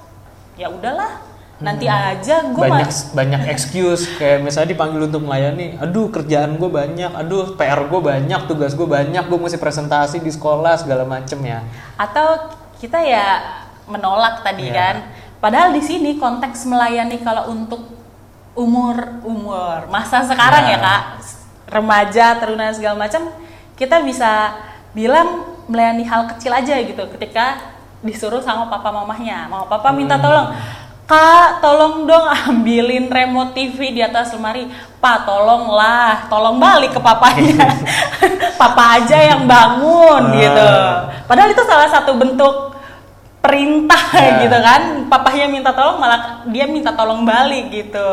ya 0.58 0.66
udahlah 0.66 1.22
nanti 1.54 1.86
aja 1.86 2.50
gue 2.50 2.60
banyak 2.66 2.90
banyak 3.14 3.42
excuse 3.46 4.10
kayak 4.18 4.42
misalnya 4.42 4.74
dipanggil 4.74 5.06
untuk 5.06 5.22
melayani 5.22 5.78
aduh 5.78 6.10
kerjaan 6.10 6.58
gue 6.58 6.66
banyak 6.66 7.14
aduh 7.14 7.54
PR 7.54 7.86
gue 7.86 8.00
banyak 8.02 8.40
tugas 8.50 8.74
gue 8.74 8.84
banyak 8.84 9.22
gue 9.22 9.38
mesti 9.38 9.56
presentasi 9.56 10.18
di 10.18 10.34
sekolah 10.34 10.82
segala 10.82 11.06
macem 11.06 11.38
ya 11.40 11.62
atau 11.94 12.50
kita 12.82 12.98
ya 13.00 13.26
menolak 13.86 14.42
tadi 14.42 14.66
Iya. 14.66 14.74
kan 14.74 14.94
padahal 15.44 15.76
di 15.76 15.84
sini 15.84 16.16
konteks 16.16 16.64
melayani 16.64 17.20
kalau 17.20 17.52
untuk 17.52 17.84
umur 18.56 19.20
umur 19.28 19.84
masa 19.92 20.24
sekarang 20.24 20.64
ya 20.64 20.78
Ya. 20.78 20.80
kak. 20.80 21.02
Remaja 21.68 22.26
teruna 22.40 22.72
segala 22.72 22.96
macam 22.96 23.28
kita 23.74 24.00
bisa 24.00 24.56
bilang 24.92 25.44
melayani 25.66 26.04
hal 26.06 26.28
kecil 26.32 26.54
aja 26.54 26.80
gitu 26.80 27.02
ketika 27.12 27.60
disuruh 28.00 28.40
sama 28.40 28.68
papa 28.68 28.88
mamahnya. 28.88 29.48
Mama 29.48 29.68
papa 29.68 29.92
minta 29.92 30.16
tolong 30.16 30.54
kak 31.04 31.60
tolong 31.60 32.08
dong 32.08 32.24
ambilin 32.48 33.10
remote 33.10 33.52
TV 33.52 33.92
di 33.92 34.00
atas 34.00 34.32
lemari. 34.32 34.64
Pak 34.96 35.28
tolonglah 35.28 36.24
tolong 36.30 36.56
balik 36.56 36.96
ke 36.96 37.00
papanya. 37.00 37.68
Papa 38.60 39.02
aja 39.02 39.18
yang 39.20 39.44
bangun 39.44 40.30
Ah. 40.30 40.36
gitu. 40.40 40.68
Padahal 41.28 41.50
itu 41.52 41.62
salah 41.66 41.88
satu 41.90 42.16
bentuk 42.16 42.73
perintah 43.44 44.00
Ya. 44.14 44.40
gitu 44.40 44.56
kan 44.56 44.82
papahnya 45.06 45.44
minta 45.46 45.68
tolong 45.70 46.00
malah 46.00 46.20
dia 46.46 46.64
minta 46.64 46.90
tolong 46.90 47.22
balik 47.22 47.68
gitu 47.68 48.08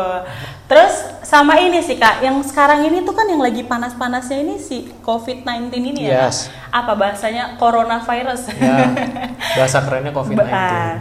terus 0.66 0.92
sama 1.22 1.56
ini 1.56 1.80
sih 1.80 1.96
kak 1.96 2.20
yang 2.20 2.36
sekarang 2.40 2.84
ini 2.84 3.00
tuh 3.00 3.12
kan 3.12 3.24
yang 3.24 3.40
lagi 3.40 3.62
panas-panasnya 3.62 4.38
ini 4.38 4.56
si 4.56 4.92
COVID-19 5.00 5.72
ini 5.72 6.00
ya? 6.04 6.28
Yes. 6.28 6.52
apa 6.68 6.92
bahasanya 6.92 7.56
coronavirus 7.56 8.52
ya 8.52 8.92
bahasa 9.56 9.78
kerennya 9.80 10.12
COVID-19 10.12 10.36
Ba- 10.36 10.52
ah. 10.52 10.92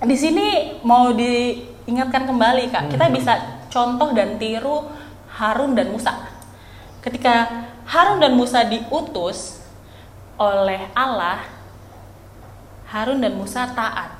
di 0.00 0.16
sini 0.16 0.46
mau 0.80 1.12
diingatkan 1.12 2.24
kembali 2.24 2.64
kak 2.68 2.84
kita 2.88 3.04
Hmm. 3.04 3.14
bisa 3.14 3.32
contoh 3.68 4.10
dan 4.10 4.36
tiru 4.36 4.88
Harun 5.30 5.72
dan 5.72 5.92
Musa 5.92 6.16
ketika 7.00 7.48
Harun 7.84 8.18
dan 8.18 8.32
Musa 8.32 8.64
diutus 8.64 9.60
oleh 10.36 10.88
Allah 10.92 11.59
Harun 12.90 13.18
dan 13.18 13.32
Musa 13.32 13.70
taat 13.70 14.10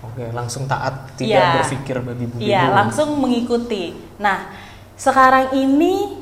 oke 0.00 0.32
langsung 0.32 0.64
taat 0.64 1.12
tidak 1.14 1.36
Iya. 1.36 1.52
berpikir 1.60 1.96
babi 2.00 2.24
bu 2.24 2.34
Iya, 2.36 2.72
langsung 2.72 3.14
mengikuti. 3.14 3.92
Nah, 4.16 4.48
sekarang 4.96 5.52
ini 5.52 6.16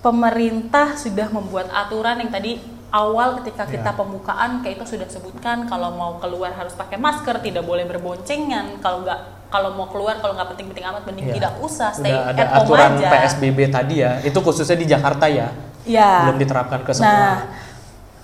pemerintah 0.00 0.92
sudah 0.94 1.28
membuat 1.28 1.70
aturan 1.70 2.18
yang 2.18 2.28
tadi 2.28 2.58
awal 2.90 3.40
ketika 3.40 3.64
kita 3.64 3.90
Ya. 3.90 3.96
pembukaan 3.96 4.60
kayak 4.60 4.76
itu 4.76 4.92
sudah 4.92 5.08
sebutkan 5.08 5.64
kalau 5.64 5.88
mau 5.90 6.18
keluar 6.18 6.52
harus 6.52 6.74
pakai 6.74 6.98
masker, 6.98 7.40
tidak 7.40 7.64
boleh 7.64 7.86
berboncengan. 7.86 8.76
Kalau 8.78 9.00
nggak 9.00 9.20
kalau 9.48 9.72
mau 9.72 9.84
keluar 9.86 10.16
kalau 10.18 10.32
nggak 10.32 10.48
penting-penting 10.50 10.84
amat 10.86 11.02
mending 11.04 11.26
Iya. 11.26 11.34
tidak 11.34 11.52
usah 11.60 11.92
stay 11.92 12.08
udah 12.08 12.24
ada 12.26 12.40
at 12.42 12.48
home 12.50 12.60
aturan 12.66 12.90
aja. 12.94 13.08
PSBB 13.10 13.58
tadi 13.68 13.94
ya 13.98 14.12
itu 14.20 14.38
khususnya 14.38 14.74
di 14.74 14.86
Jakarta 14.86 15.24
ya 15.26 15.48
Ya. 15.84 16.24
belum 16.24 16.36
diterapkan 16.38 16.80
ke 16.80 16.92
semua 16.92 17.08
Nah, 17.08 17.36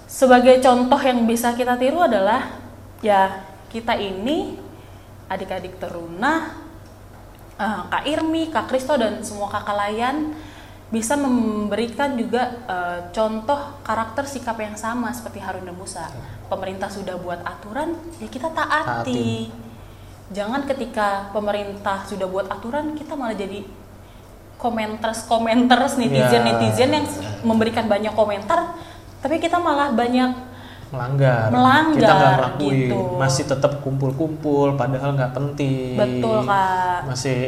sebagai 0.09 0.59
contoh 0.65 0.97
yang 0.99 1.29
bisa 1.29 1.53
kita 1.53 1.77
tiru 1.77 2.01
adalah 2.01 2.49
ya 3.05 3.45
kita 3.69 3.93
ini 4.01 4.57
adik-adik 5.29 5.77
teruna, 5.77 6.57
eh, 7.61 7.81
Kak 7.93 8.09
Irmi, 8.09 8.49
Kak 8.49 8.73
Kristo 8.73 8.97
dan 8.97 9.21
semua 9.21 9.53
kakak 9.53 9.77
layan 9.77 10.33
bisa 10.89 11.21
memberikan 11.21 12.17
juga 12.17 12.65
eh, 12.65 12.99
contoh 13.13 13.77
karakter 13.85 14.25
sikap 14.25 14.57
yang 14.57 14.75
sama 14.75 15.13
seperti 15.13 15.45
Harun 15.45 15.69
dan 15.69 15.77
Musa. 15.77 16.09
Pemerintah 16.49 16.89
sudah 16.89 17.21
buat 17.21 17.45
aturan, 17.45 17.93
ya 18.17 18.27
kita 18.33 18.49
taati. 18.57 19.53
Jangan 20.33 20.65
ketika 20.65 21.29
pemerintah 21.37 22.09
sudah 22.09 22.25
buat 22.29 22.49
aturan 22.49 22.97
kita 22.97 23.13
malah 23.17 23.37
jadi 23.37 23.65
komenters 24.59 25.25
komenters 25.25 25.97
netizen 25.97 26.43
netizen 26.45 26.91
yang 26.91 27.07
memberikan 27.47 27.87
banyak 27.87 28.13
komentar 28.13 28.75
tapi 29.19 29.37
kita 29.43 29.59
malah 29.59 29.91
banyak 29.93 30.31
melanggar. 30.89 31.53
Melanggar, 31.53 31.97
kita 32.01 32.13
nggak 32.13 32.33
ngelakuin. 32.33 32.73
gitu. 32.89 33.01
masih 33.21 33.45
tetap 33.45 33.73
kumpul-kumpul 33.85 34.75
padahal 34.75 35.13
nggak 35.13 35.33
penting. 35.37 35.97
Betul, 36.01 36.49
Kak. 36.49 36.99
masih 37.05 37.41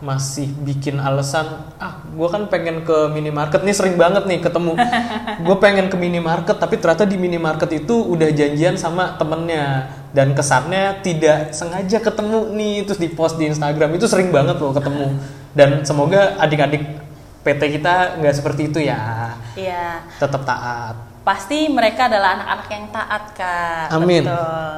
masih 0.00 0.48
bikin 0.64 0.96
alasan 0.96 1.44
ah 1.76 2.00
gue 2.08 2.28
kan 2.32 2.48
pengen 2.48 2.88
ke 2.88 3.12
minimarket 3.12 3.60
nih 3.60 3.76
sering 3.76 4.00
banget 4.00 4.24
nih 4.24 4.40
ketemu. 4.40 4.72
Gue 5.44 5.56
pengen 5.60 5.92
ke 5.92 5.96
minimarket 6.00 6.56
tapi 6.56 6.80
ternyata 6.80 7.04
di 7.04 7.20
minimarket 7.20 7.84
itu 7.84 8.00
udah 8.08 8.32
janjian 8.32 8.80
sama 8.80 9.20
temennya. 9.20 9.92
Dan 10.16 10.32
kesannya 10.32 11.04
tidak 11.04 11.52
sengaja 11.52 12.00
ketemu 12.00 12.48
nih 12.56 12.88
terus 12.88 12.96
di 12.96 13.12
post 13.12 13.36
di 13.36 13.52
Instagram. 13.52 13.92
Itu 13.92 14.08
sering 14.08 14.32
banget 14.32 14.56
loh 14.56 14.72
ketemu. 14.72 15.20
Dan 15.52 15.84
semoga 15.84 16.32
adik-adik 16.40 16.99
PT 17.40 17.80
kita 17.80 18.20
nggak 18.20 18.34
seperti 18.36 18.68
itu 18.68 18.78
ya 18.82 19.32
ya 19.56 20.04
tetap 20.18 20.44
taat 20.44 20.94
pasti 21.20 21.68
mereka 21.68 22.08
adalah 22.08 22.36
anak-anak 22.36 22.68
yang 22.68 22.86
taat 22.90 23.24
kak 23.32 23.86
Amin. 23.92 24.24
Betul. 24.24 24.74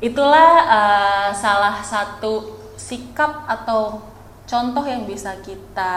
itulah 0.00 0.50
eh, 0.64 1.28
salah 1.34 1.82
satu 1.82 2.46
sikap 2.78 3.42
atau 3.44 3.98
contoh 4.46 4.84
yang 4.86 5.02
bisa 5.04 5.34
kita 5.42 5.94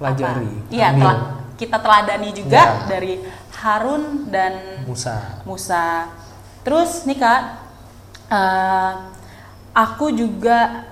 pelajari? 0.00 0.50
Iya, 0.66 0.88
kita 1.54 1.78
teladani 1.78 2.32
juga 2.32 2.58
Ya. 2.58 2.88
dari 2.88 3.22
Harun 3.54 4.26
dan 4.32 4.82
Musa 4.82 5.38
Musa. 5.46 6.10
Terus 6.66 7.06
nih 7.06 7.18
kak, 7.20 7.42
eh, 8.28 8.92
aku 9.70 10.10
juga 10.10 10.90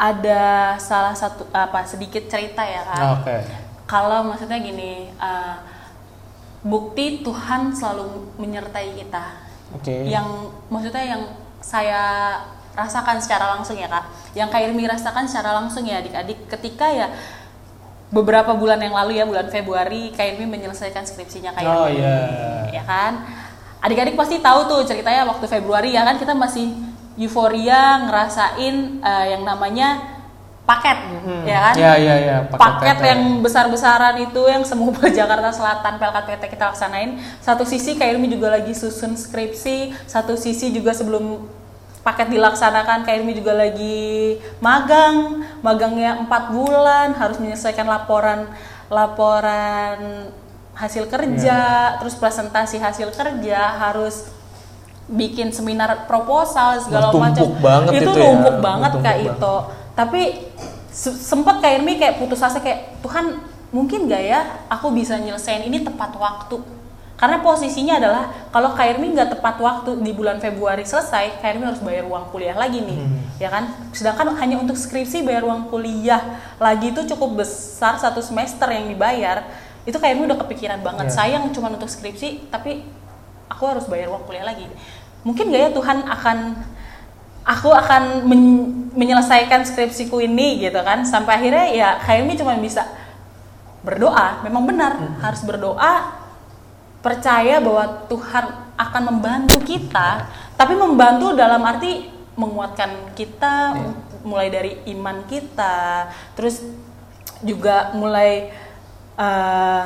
ada 0.00 0.42
salah 0.80 1.12
satu 1.12 1.44
apa 1.52 1.84
sedikit 1.84 2.24
cerita 2.24 2.64
ya 2.64 2.80
kak. 2.82 3.20
oke 3.20 3.36
Kalau 3.84 4.24
maksudnya 4.24 4.56
gini, 4.56 5.12
eh, 5.12 5.54
bukti 6.62 7.20
Tuhan 7.20 7.72
selalu 7.72 8.32
menyertai 8.38 8.96
kita. 8.96 9.24
oke 9.76 9.92
Yang 10.08 10.28
maksudnya 10.72 11.04
yang 11.04 11.22
saya 11.60 12.02
rasakan 12.72 13.20
secara 13.20 13.52
langsung 13.54 13.76
ya 13.76 13.86
kak. 13.86 14.08
Yang 14.32 14.48
Kak 14.48 14.62
Irmi 14.62 14.88
rasakan 14.88 15.28
secara 15.28 15.52
langsung 15.52 15.84
ya 15.84 16.00
adik-adik 16.00 16.48
ketika 16.48 16.88
ya 16.88 17.10
beberapa 18.10 18.54
bulan 18.54 18.80
yang 18.80 18.94
lalu 18.94 19.20
ya 19.20 19.28
bulan 19.28 19.52
Februari 19.52 20.10
Kak 20.10 20.34
Irmi 20.34 20.48
menyelesaikan 20.48 21.04
skripsinya 21.04 21.52
Kak 21.52 21.62
Oh, 21.62 21.86
Irmi. 21.86 22.00
iya. 22.00 22.16
Ya 22.72 22.82
kan? 22.88 23.26
Adik-adik 23.80 24.14
pasti 24.14 24.38
tahu 24.38 24.64
tuh 24.64 24.80
ceritanya 24.84 25.24
waktu 25.24 25.44
Februari 25.44 25.92
ya 25.92 26.04
kan 26.04 26.16
kita 26.16 26.32
masih 26.32 26.72
euforia 27.20 28.08
ngerasain 28.08 29.04
eh, 29.04 29.26
yang 29.36 29.44
namanya 29.44 30.20
paket 30.70 30.98
ya 31.44 31.58
kan? 31.66 31.74
ya 31.74 31.92
ya 31.98 32.14
ya 32.16 32.36
paket 32.46 32.96
PT. 33.02 33.08
yang 33.10 33.22
besar-besaran 33.42 34.16
itu 34.22 34.42
yang 34.46 34.62
semua 34.62 34.94
Jakarta 35.18 35.50
Selatan 35.50 35.98
PLKT 35.98 36.26
PT 36.30 36.42
kita 36.54 36.64
laksanain 36.72 37.18
satu 37.42 37.66
sisi 37.66 37.98
Kak 37.98 38.06
Irmi 38.06 38.30
juga 38.30 38.54
lagi 38.54 38.70
susun 38.72 39.18
skripsi 39.18 39.92
satu 40.06 40.38
sisi 40.38 40.70
juga 40.70 40.94
sebelum 40.94 41.42
paket 42.06 42.30
dilaksanakan 42.30 43.02
Kak 43.02 43.14
Irmi 43.18 43.34
juga 43.34 43.58
lagi 43.58 44.38
magang 44.62 45.42
magangnya 45.60 46.22
empat 46.22 46.54
bulan 46.54 47.18
harus 47.18 47.42
menyelesaikan 47.42 47.84
laporan 47.84 48.46
laporan 48.86 50.30
hasil 50.78 51.10
kerja 51.10 51.58
terus 51.98 52.14
presentasi 52.16 52.78
hasil 52.80 53.12
kerja 53.12 53.58
harus 53.76 54.39
bikin 55.10 55.50
seminar 55.50 56.06
proposal 56.06 56.78
segala 56.78 57.10
macam 57.10 57.50
banget 57.58 57.92
itu 57.98 58.06
itu 58.06 58.10
ya. 58.14 58.30
numpuk 58.30 58.56
banget 58.60 58.90
Tumpuk 58.94 59.04
kak 59.04 59.16
banget. 59.16 59.34
itu 59.34 59.54
tapi 59.92 60.22
se- 60.88 61.18
sempet 61.18 61.58
kak 61.58 61.72
Irmi 61.76 61.98
kayak 61.98 62.16
putus 62.16 62.38
asa 62.38 62.58
kayak 62.58 63.02
Tuhan 63.02 63.42
mungkin 63.70 64.06
gak 64.06 64.22
ya 64.22 64.40
aku 64.66 64.90
bisa 64.90 65.14
nyelesain 65.14 65.62
ini 65.62 65.82
tepat 65.82 66.14
waktu 66.14 66.58
karena 67.14 67.36
posisinya 67.38 68.00
adalah 68.00 68.24
kalau 68.48 68.72
Kak 68.72 68.96
Irmi 68.96 69.12
nggak 69.12 69.36
tepat 69.36 69.60
waktu 69.60 70.00
di 70.00 70.08
bulan 70.10 70.40
Februari 70.40 70.88
selesai, 70.88 71.36
Kak 71.36 71.52
Irmi 71.52 71.68
harus 71.68 71.84
bayar 71.84 72.08
uang 72.08 72.32
kuliah 72.32 72.56
lagi 72.56 72.80
nih, 72.80 72.96
Hmm. 72.96 73.20
ya 73.36 73.52
kan? 73.52 73.68
Sedangkan 73.92 74.32
hanya 74.40 74.56
untuk 74.56 74.72
skripsi 74.72 75.20
bayar 75.20 75.44
uang 75.44 75.68
kuliah 75.68 76.16
lagi 76.56 76.88
itu 76.88 77.04
cukup 77.04 77.44
besar 77.44 78.00
satu 78.00 78.24
semester 78.24 78.64
yang 78.66 78.88
dibayar, 78.88 79.44
itu 79.84 80.00
Kak 80.00 80.08
Irmi 80.08 80.32
udah 80.32 80.40
kepikiran 80.40 80.80
banget. 80.80 81.12
Iya. 81.12 81.16
Sayang 81.36 81.52
cuma 81.52 81.68
untuk 81.68 81.92
skripsi, 81.92 82.48
tapi 82.48 82.88
aku 83.52 83.68
harus 83.68 83.84
bayar 83.84 84.08
uang 84.08 84.24
kuliah 84.24 84.48
lagi. 84.48 84.64
Mungkin 85.26 85.52
gak 85.52 85.60
ya 85.60 85.70
Tuhan 85.72 85.98
akan 86.06 86.38
aku 87.44 87.70
akan 87.72 88.02
men- 88.24 88.90
menyelesaikan 88.96 89.64
skripsiku 89.64 90.20
ini 90.20 90.64
gitu 90.64 90.80
kan. 90.80 91.04
Sampai 91.04 91.38
akhirnya 91.40 91.66
ya 91.70 91.88
Irmi 92.00 92.36
cuma 92.36 92.56
bisa 92.56 92.86
berdoa. 93.80 94.40
Memang 94.44 94.64
benar 94.68 94.96
harus 95.20 95.40
berdoa 95.44 96.20
percaya 97.00 97.60
bahwa 97.64 98.04
Tuhan 98.12 98.44
akan 98.76 99.02
membantu 99.08 99.56
kita 99.64 100.28
tapi 100.56 100.76
membantu 100.76 101.32
dalam 101.32 101.64
arti 101.64 102.08
menguatkan 102.36 103.16
kita 103.16 103.72
Iya. 103.72 103.92
mulai 104.20 104.48
dari 104.52 104.72
iman 104.92 105.24
kita 105.24 106.08
terus 106.36 106.60
juga 107.40 107.92
mulai 107.96 108.52
eh, 109.16 109.84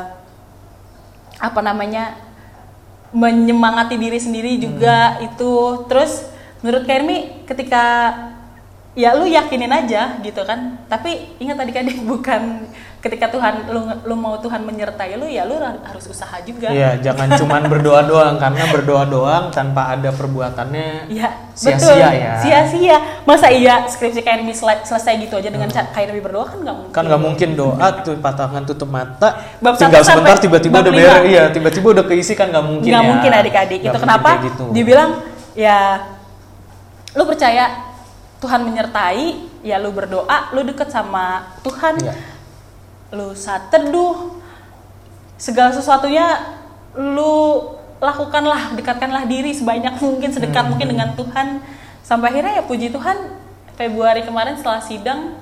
apa 1.39 1.61
namanya 1.63 2.19
menyemangati 3.15 3.95
diri 3.97 4.19
sendiri 4.19 4.59
juga 4.59 5.23
itu. 5.23 5.87
Terus 5.87 6.27
menurut 6.61 6.85
Kermi 6.85 7.47
ketika 7.47 8.11
ya 8.99 9.15
lu 9.15 9.25
yakinin 9.31 9.71
aja 9.71 10.19
gitu 10.21 10.43
kan. 10.43 10.83
Tapi 10.91 11.39
ingat 11.39 11.63
adik-adik 11.63 12.03
bukan 12.11 12.67
ketika 13.05 13.29
Tuhan 13.29 13.69
lu 13.69 13.85
lu 14.01 14.17
mau 14.17 14.41
Tuhan 14.41 14.65
menyertai 14.65 15.21
lu 15.21 15.29
ya 15.29 15.45
lu 15.45 15.61
har- 15.61 15.77
harus 15.85 16.09
usaha 16.09 16.41
juga 16.41 16.73
Iya, 16.73 16.97
jangan 17.05 17.29
cuman 17.45 17.69
berdoa 17.69 18.01
doang 18.01 18.41
karena 18.41 18.65
berdoa 18.73 19.05
doang 19.05 19.53
tanpa 19.53 19.93
ada 19.93 20.09
perbuatannya 20.09 21.13
Iya, 21.13 21.29
sia-sia 21.53 22.09
ya. 22.11 22.33
Sia-sia. 22.41 22.97
Masa 23.29 23.53
iya 23.53 23.85
skripsi 23.85 24.25
sel- 24.57 24.83
selesai 24.89 25.21
gitu 25.21 25.37
aja 25.37 25.53
dengan 25.53 25.69
ca- 25.69 25.93
Kairmi 25.93 26.25
berdoa 26.25 26.49
kan 26.49 26.59
nggak 26.65 26.77
mungkin. 26.81 26.95
Kan 26.97 27.05
nggak 27.05 27.21
mungkin 27.21 27.49
doa 27.53 27.87
tuh 28.01 28.17
patangan 28.17 28.63
tutup 28.65 28.89
mata, 28.89 29.29
Bab 29.61 29.77
tinggal 29.77 30.01
sebentar 30.01 30.41
tiba-tiba 30.41 30.81
udah 30.81 30.93
beres, 30.97 31.29
iya 31.29 31.43
tiba-tiba 31.53 31.87
udah 31.93 32.05
keisi 32.09 32.33
kan 32.33 32.49
nggak 32.49 32.65
mungkin 32.65 32.89
nggak 32.89 33.05
ya. 33.05 33.11
mungkin 33.13 33.31
adik-adik. 33.37 33.81
Itu 33.85 33.99
kenapa? 34.01 34.29
gitu. 34.49 34.65
Dibilang 34.73 35.21
ya 35.53 36.09
lu 37.13 37.29
percaya 37.29 37.93
Tuhan 38.41 38.65
menyertai, 38.65 39.25
ya 39.61 39.77
lu 39.77 39.93
berdoa, 39.93 40.57
lu 40.57 40.65
deket 40.65 40.89
sama 40.89 41.53
Tuhan. 41.61 42.01
Iya. 42.01 42.33
Lu 43.15 43.31
saat 43.33 43.71
teduh 43.71 44.43
segala 45.37 45.71
sesuatunya 45.71 46.27
lu 46.95 47.63
lakukanlah, 47.99 48.75
dekatkanlah 48.75 49.25
diri 49.25 49.51
sebanyak 49.51 49.97
mungkin, 49.97 50.29
sedekat 50.29 50.61
Hmm. 50.61 50.71
mungkin 50.71 50.89
dengan 50.91 51.09
Tuhan. 51.15 51.63
Sampai 52.03 52.31
akhirnya 52.31 52.59
ya 52.59 52.65
puji 52.65 52.91
Tuhan 52.91 53.17
Februari 53.75 54.23
kemarin 54.23 54.55
setelah 54.55 54.79
sidang 54.79 55.39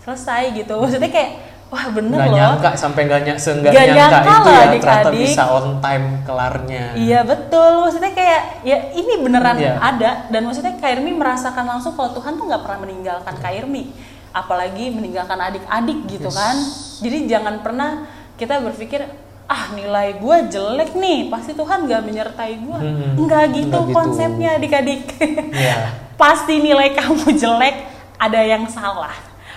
selesai 0.00 0.54
gitu. 0.54 0.76
Maksudnya 0.76 1.10
kayak 1.10 1.30
wah 1.66 1.86
bener 1.88 2.18
nggak 2.18 2.30
loh. 2.30 2.36
nyangka 2.36 2.70
sampai 2.74 3.02
nyangka 3.04 3.34
seenggak 3.36 3.70
Nggak 3.70 3.86
nyangka, 3.88 4.18
nyangka 4.18 4.20
itu 4.20 4.50
ya 4.50 4.60
adik-adik. 4.60 4.82
ternyata 4.82 5.10
bisa 5.12 5.42
on 5.48 5.66
time 5.78 6.06
kelarnya. 6.24 6.84
Iya 6.94 7.20
betul, 7.22 7.70
maksudnya 7.80 8.10
kayak 8.10 8.40
ya 8.62 8.78
ini 8.90 9.12
beneran 9.18 9.56
Iya. 9.56 9.74
ada 9.78 10.10
dan 10.28 10.42
maksudnya 10.42 10.74
Kak 10.74 10.90
Irmi 10.90 11.12
merasakan 11.12 11.64
langsung 11.64 11.94
kalau 11.94 12.10
Tuhan 12.12 12.34
tuh 12.34 12.44
nggak 12.44 12.62
pernah 12.62 12.78
meninggalkan 12.80 13.34
Kak 13.34 13.52
Irmi, 13.52 13.92
apalagi 14.30 14.90
meninggalkan 14.90 15.36
adik-adik 15.36 15.98
gitu 16.06 16.28
Yes. 16.28 16.36
kan. 16.36 16.56
Jadi 17.00 17.18
jangan 17.26 17.54
pernah 17.60 17.90
kita 18.34 18.60
berpikir 18.60 19.04
ah 19.44 19.74
nilai 19.74 20.14
gue 20.16 20.36
jelek 20.48 20.94
nih, 20.94 21.26
pasti 21.26 21.52
Tuhan 21.52 21.84
nggak 21.84 22.02
menyertai 22.06 22.52
gue. 22.62 22.78
Mm-mm. 22.78 23.10
Enggak 23.18 23.50
gitu 23.50 23.66
Nggak 23.68 23.86
gitu. 23.90 23.96
konsepnya 23.96 24.48
adik-adik. 24.56 25.02
Iya. 25.50 25.78
pasti 26.20 26.60
nilai 26.60 26.92
kamu 26.92 27.34
jelek, 27.34 27.76
ada 28.14 28.40
yang 28.40 28.68
salah. 28.68 29.10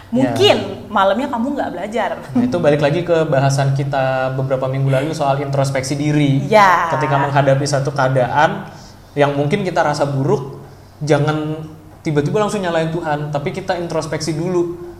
Mungkin 0.10 0.88
malamnya 0.88 1.26
kamu 1.26 1.58
nggak 1.58 1.70
belajar. 1.74 2.10
Nah, 2.34 2.46
itu 2.46 2.58
balik 2.62 2.80
lagi 2.80 3.02
ke 3.02 3.26
bahasan 3.26 3.74
kita 3.74 4.30
beberapa 4.34 4.70
minggu 4.70 4.86
lalu 4.88 5.10
soal 5.12 5.42
introspeksi 5.42 5.98
diri. 5.98 6.46
Ya. 6.46 6.94
Ketika 6.94 7.18
menghadapi 7.18 7.66
satu 7.66 7.90
keadaan 7.90 8.70
yang 9.14 9.34
mungkin 9.34 9.66
kita 9.66 9.82
rasa 9.82 10.06
buruk, 10.06 10.62
jangan 11.02 11.66
tiba-tiba 12.04 12.38
langsung 12.44 12.60
nyalain 12.60 12.92
Tuhan, 12.92 13.32
tapi 13.32 13.56
kita 13.56 13.80
introspeksi 13.80 14.36
dulu. 14.36 14.94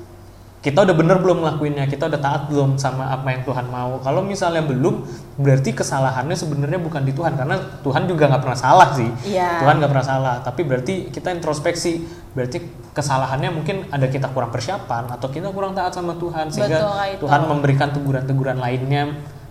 Kita 0.64 0.88
udah 0.88 0.96
bener 0.96 1.20
belum 1.20 1.44
ngelakuinnya, 1.44 1.92
kita 1.92 2.08
udah 2.08 2.24
taat 2.24 2.48
belum 2.48 2.80
sama 2.80 3.12
apa 3.12 3.36
yang 3.36 3.44
Tuhan 3.44 3.68
mau. 3.68 4.00
Kalau 4.00 4.24
misalnya 4.24 4.64
belum, 4.64 5.04
berarti 5.36 5.76
kesalahannya 5.76 6.40
sebenarnya 6.40 6.80
bukan 6.80 7.04
di 7.04 7.12
Tuhan, 7.12 7.36
karena 7.36 7.60
Tuhan 7.84 8.08
juga 8.08 8.32
nggak 8.32 8.40
pernah 8.48 8.56
salah 8.56 8.90
sih. 8.96 9.12
Iya. 9.28 9.60
Tuhan 9.60 9.84
nggak 9.84 9.92
pernah 9.92 10.08
salah, 10.08 10.36
tapi 10.40 10.64
berarti 10.64 11.12
kita 11.12 11.36
introspeksi, 11.36 12.08
berarti 12.32 12.64
kesalahannya 12.96 13.52
mungkin 13.52 13.92
ada 13.92 14.08
kita 14.08 14.32
kurang 14.32 14.56
persiapan 14.56 15.12
atau 15.12 15.28
kita 15.28 15.52
kurang 15.52 15.76
taat 15.76 15.92
sama 15.92 16.16
Tuhan 16.16 16.48
sehingga 16.48 16.80
Betul, 16.80 16.94
Kak, 16.96 17.08
itu. 17.12 17.22
Tuhan 17.28 17.42
memberikan 17.50 17.90
teguran-teguran 17.92 18.58
lainnya 18.64 19.04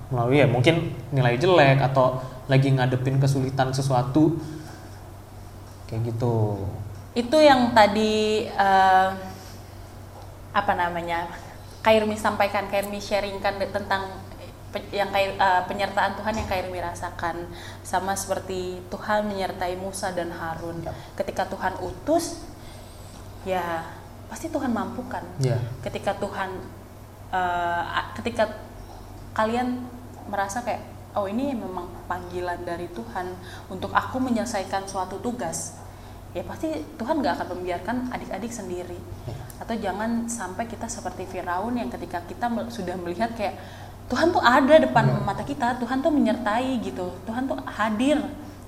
melalui 0.09 0.41
ya 0.41 0.49
mungkin 0.49 0.97
nilai 1.13 1.37
jelek 1.37 1.83
atau 1.93 2.25
lagi 2.47 2.73
ngadepin 2.73 3.21
kesulitan 3.21 3.75
sesuatu 3.75 4.39
kayak 5.91 6.09
gitu. 6.09 6.57
Itu 7.13 7.37
yang 7.39 7.73
tadi 7.73 8.47
eh, 8.49 9.11
apa 10.53 10.73
namanya 10.73 11.29
Kairmi 11.83 12.15
sampaikan 12.15 12.71
Kairmi 12.71 13.03
sharingkan 13.03 13.59
tentang 13.59 14.07
pe- 14.71 14.87
yang 14.91 15.11
Kair- 15.11 15.35
eh, 15.35 15.63
penyertaan 15.67 16.15
Tuhan 16.15 16.35
yang 16.39 16.49
Kairmi 16.49 16.79
rasakan. 16.79 17.51
Sama 17.83 18.15
seperti 18.15 18.81
Tuhan 18.89 19.27
menyertai 19.27 19.77
Musa 19.77 20.09
dan 20.11 20.31
Harun. 20.31 20.81
Ketika 21.13 21.45
Tuhan 21.47 21.77
utus 21.79 22.41
ya 23.45 23.83
pasti 24.31 24.49
Tuhan 24.49 24.71
mampukan. 24.71 25.27
Ya. 25.43 25.59
ketika 25.83 26.17
Tuhan 26.17 26.49
a- 27.33 28.13
ketika 28.15 28.49
kalian 29.33 29.85
merasa 30.29 30.61
kayak 30.61 30.81
oh 31.13 31.27
ini 31.27 31.53
memang 31.53 31.89
panggilan 32.07 32.63
dari 32.63 32.89
Tuhan 32.89 33.33
untuk 33.69 33.91
aku 33.91 34.17
menyelesaikan 34.17 34.87
suatu 34.87 35.19
tugas 35.19 35.77
ya 36.33 36.43
pasti 36.49 36.73
Tuhan 36.97 37.21
nggak 37.21 37.35
akan 37.41 37.49
membiarkan 37.57 37.97
adik-adik 38.09 38.53
sendiri 38.53 38.97
atau 39.61 39.75
jangan 39.77 40.27
sampai 40.27 40.65
kita 40.65 40.89
seperti 40.89 41.29
Firaun 41.29 41.77
yang 41.77 41.93
ketika 41.93 42.25
kita 42.25 42.49
sudah 42.73 42.97
melihat 42.97 43.37
kayak 43.37 43.61
Tuhan 44.09 44.33
tuh 44.33 44.43
ada 44.43 44.75
depan 44.81 45.23
mata 45.23 45.45
kita 45.45 45.77
Tuhan 45.77 46.01
tuh 46.01 46.13
menyertai 46.13 46.81
gitu 46.81 47.13
Tuhan 47.29 47.45
tuh 47.45 47.61
hadir 47.69 48.19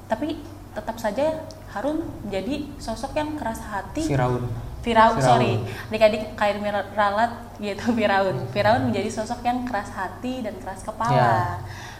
tapi 0.06 0.38
tetap 0.76 1.00
saja 1.00 1.46
Harun 1.72 2.04
menjadi 2.22 2.68
sosok 2.78 3.16
yang 3.18 3.34
keras 3.34 3.58
hati 3.64 4.06
Firaun. 4.06 4.46
Firaun, 4.84 5.16
Firaun. 5.16 5.24
sorry, 5.24 5.52
adik-adik 5.88 6.36
kair 6.36 6.60
ralat 6.92 7.32
gitu 7.56 7.88
Firaun. 7.96 8.36
Firaun 8.52 8.92
menjadi 8.92 9.08
sosok 9.08 9.40
yang 9.40 9.64
keras 9.64 9.88
hati 9.96 10.44
dan 10.44 10.52
keras 10.60 10.84
kepala. 10.84 11.16
Ya. 11.16 11.34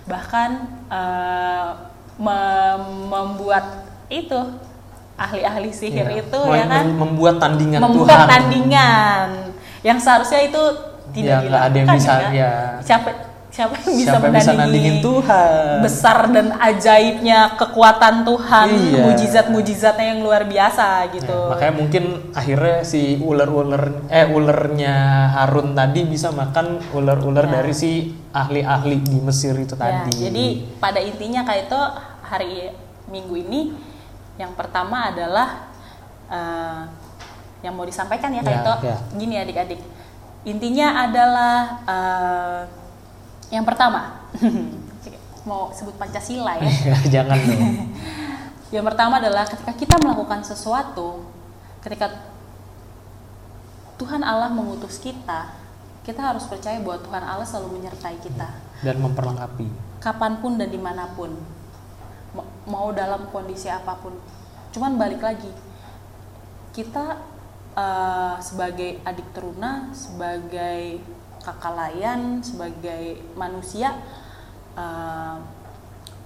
Bahkan 0.05 0.51
eh, 0.93 1.71
mem- 2.21 3.09
membuat 3.09 3.89
itu 4.13 4.37
ahli-ahli 5.17 5.71
sihir 5.71 6.07
Ya. 6.07 6.21
itu 6.21 6.41
Mem- 6.41 6.55
ya 6.55 6.65
kan 6.67 6.87
membuat 6.91 7.35
tandingan 7.39 7.81
membuat 7.81 8.09
Tuhan. 8.11 8.29
tandingan 8.29 9.27
yang 9.81 9.99
seharusnya 9.99 10.41
itu 10.43 10.63
tidak 11.15 11.47
Ya, 11.47 11.59
ada 11.63 11.77
yang 11.77 11.89
bisa, 11.89 12.13
kan? 12.19 12.31
ya. 12.35 12.53
Siapa 12.83 13.11
siapa 13.47 13.79
yang 13.79 13.95
bisa 13.95 14.11
Siapa 14.11 14.27
bisa 14.27 14.51
menandingi 14.51 14.59
nandingin 14.59 14.97
Tuhan? 14.99 15.75
besar 15.79 16.19
dan 16.27 16.47
ajaibnya 16.59 17.39
kekuatan 17.55 18.27
Tuhan, 18.27 18.67
Iya. 18.67 19.03
mujizat-mujizatnya 19.07 20.07
yang 20.11 20.21
luar 20.21 20.43
biasa 20.43 20.87
gitu. 21.15 21.31
Ya, 21.31 21.51
makanya 21.55 21.75
mungkin 21.79 22.05
akhirnya 22.35 22.83
si 22.83 23.03
ular-ular 23.17 24.11
eh 24.11 24.27
ulernya 24.27 24.95
Harun 25.31 25.71
tadi 25.73 26.03
bisa 26.03 26.35
makan 26.35 26.83
ular-ular 26.91 27.47
Ya. 27.47 27.53
dari 27.55 27.71
si 27.71 27.91
ahli-ahli 28.29 28.99
di 28.99 29.23
Mesir 29.23 29.55
itu 29.55 29.79
Ya, 29.79 30.03
tadi. 30.03 30.11
jadi 30.19 30.45
pada 30.83 30.99
intinya 30.99 31.47
kayak 31.47 31.71
itu 31.71 31.81
hari 32.25 32.75
Minggu 33.07 33.37
ini 33.39 33.61
yang 34.37 34.53
pertama 34.53 35.09
adalah 35.09 35.71
eh, 36.27 36.83
yang 37.61 37.73
mau 37.73 37.85
disampaikan 37.85 38.29
ya 38.31 38.41
Ya, 38.41 38.61
itu 38.61 38.73
ya. 38.83 38.97
gini 39.15 39.35
adik-adik 39.37 39.81
intinya 40.45 41.03
adalah 41.03 41.57
eh, 41.83 42.61
yang 43.51 43.63
pertama 43.63 44.25
mau 45.45 45.69
sebut 45.71 45.95
Pancasila 45.95 46.57
ya 46.57 46.71
Jangan 47.15 47.37
dong. 47.37 47.75
yang 48.75 48.85
pertama 48.85 49.17
adalah 49.17 49.45
ketika 49.45 49.73
kita 49.73 49.95
melakukan 49.99 50.41
sesuatu 50.41 51.21
ketika 51.81 52.11
Tuhan 53.95 54.21
Allah 54.21 54.51
mengutus 54.51 54.99
kita 54.99 55.53
kita 56.03 56.21
harus 56.21 56.45
percaya 56.45 56.81
bahwa 56.81 56.99
Tuhan 56.99 57.23
Allah 57.23 57.47
selalu 57.47 57.79
menyertai 57.79 58.19
kita 58.19 58.49
Dan 58.83 59.01
memperlengkapi. 59.01 59.69
kapan 60.01 60.37
pun 60.37 60.61
dan 60.61 60.69
di 60.69 60.77
mana 60.77 61.09
pun. 61.09 61.33
Mau 62.67 62.91
dalam 62.93 63.31
kondisi 63.31 63.71
apa 63.71 63.95
pun. 63.99 64.15
Cuman 64.75 64.99
balik 64.99 65.23
lagi, 65.23 65.51
kita 66.75 67.19
eh, 67.79 68.37
sebagai 68.43 68.99
adik 69.07 69.31
teruna, 69.31 69.95
sebagai 69.95 70.99
kakak 71.45 71.75
layan, 71.77 72.43
sebagai 72.43 73.23
manusia 73.39 73.95
eh, 74.75 75.37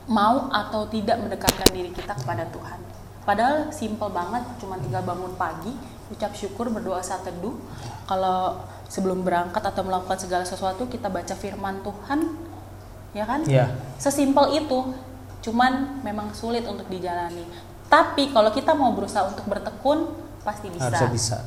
mau 0.09 0.49
atau 0.49 0.89
tidak 0.89 1.21
mendekatkan 1.21 1.69
diri 1.71 1.93
kita 1.93 2.17
kepada 2.17 2.49
Tuhan. 2.49 2.81
Padahal 3.29 3.69
simple 3.69 4.09
banget, 4.09 4.41
cuma 4.57 4.81
tinggal 4.81 5.05
bangun 5.05 5.37
pagi, 5.37 5.77
ucap 6.09 6.33
syukur, 6.33 6.73
berdoa 6.73 7.05
saat 7.05 7.29
teduh. 7.29 7.53
Kalau 8.09 8.57
sebelum 8.89 9.21
berangkat 9.21 9.61
atau 9.61 9.85
melakukan 9.85 10.17
segala 10.17 10.49
sesuatu, 10.49 10.89
kita 10.89 11.13
baca 11.13 11.37
firman 11.37 11.85
Tuhan, 11.85 12.21
ya 13.13 13.29
kan? 13.29 13.45
Iya. 13.45 13.69
Sesimpel 14.01 14.65
itu, 14.65 14.97
cuman 15.49 16.05
memang 16.05 16.37
sulit 16.37 16.69
untuk 16.69 16.85
dijalani. 16.93 17.49
Tapi 17.89 18.29
kalau 18.37 18.53
kita 18.53 18.77
mau 18.77 18.93
berusaha 18.93 19.25
untuk 19.25 19.49
bertekun, 19.49 20.13
pasti 20.45 20.69
bisa. 20.69 20.93
Harusnya 20.93 21.09
bisa. 21.09 21.39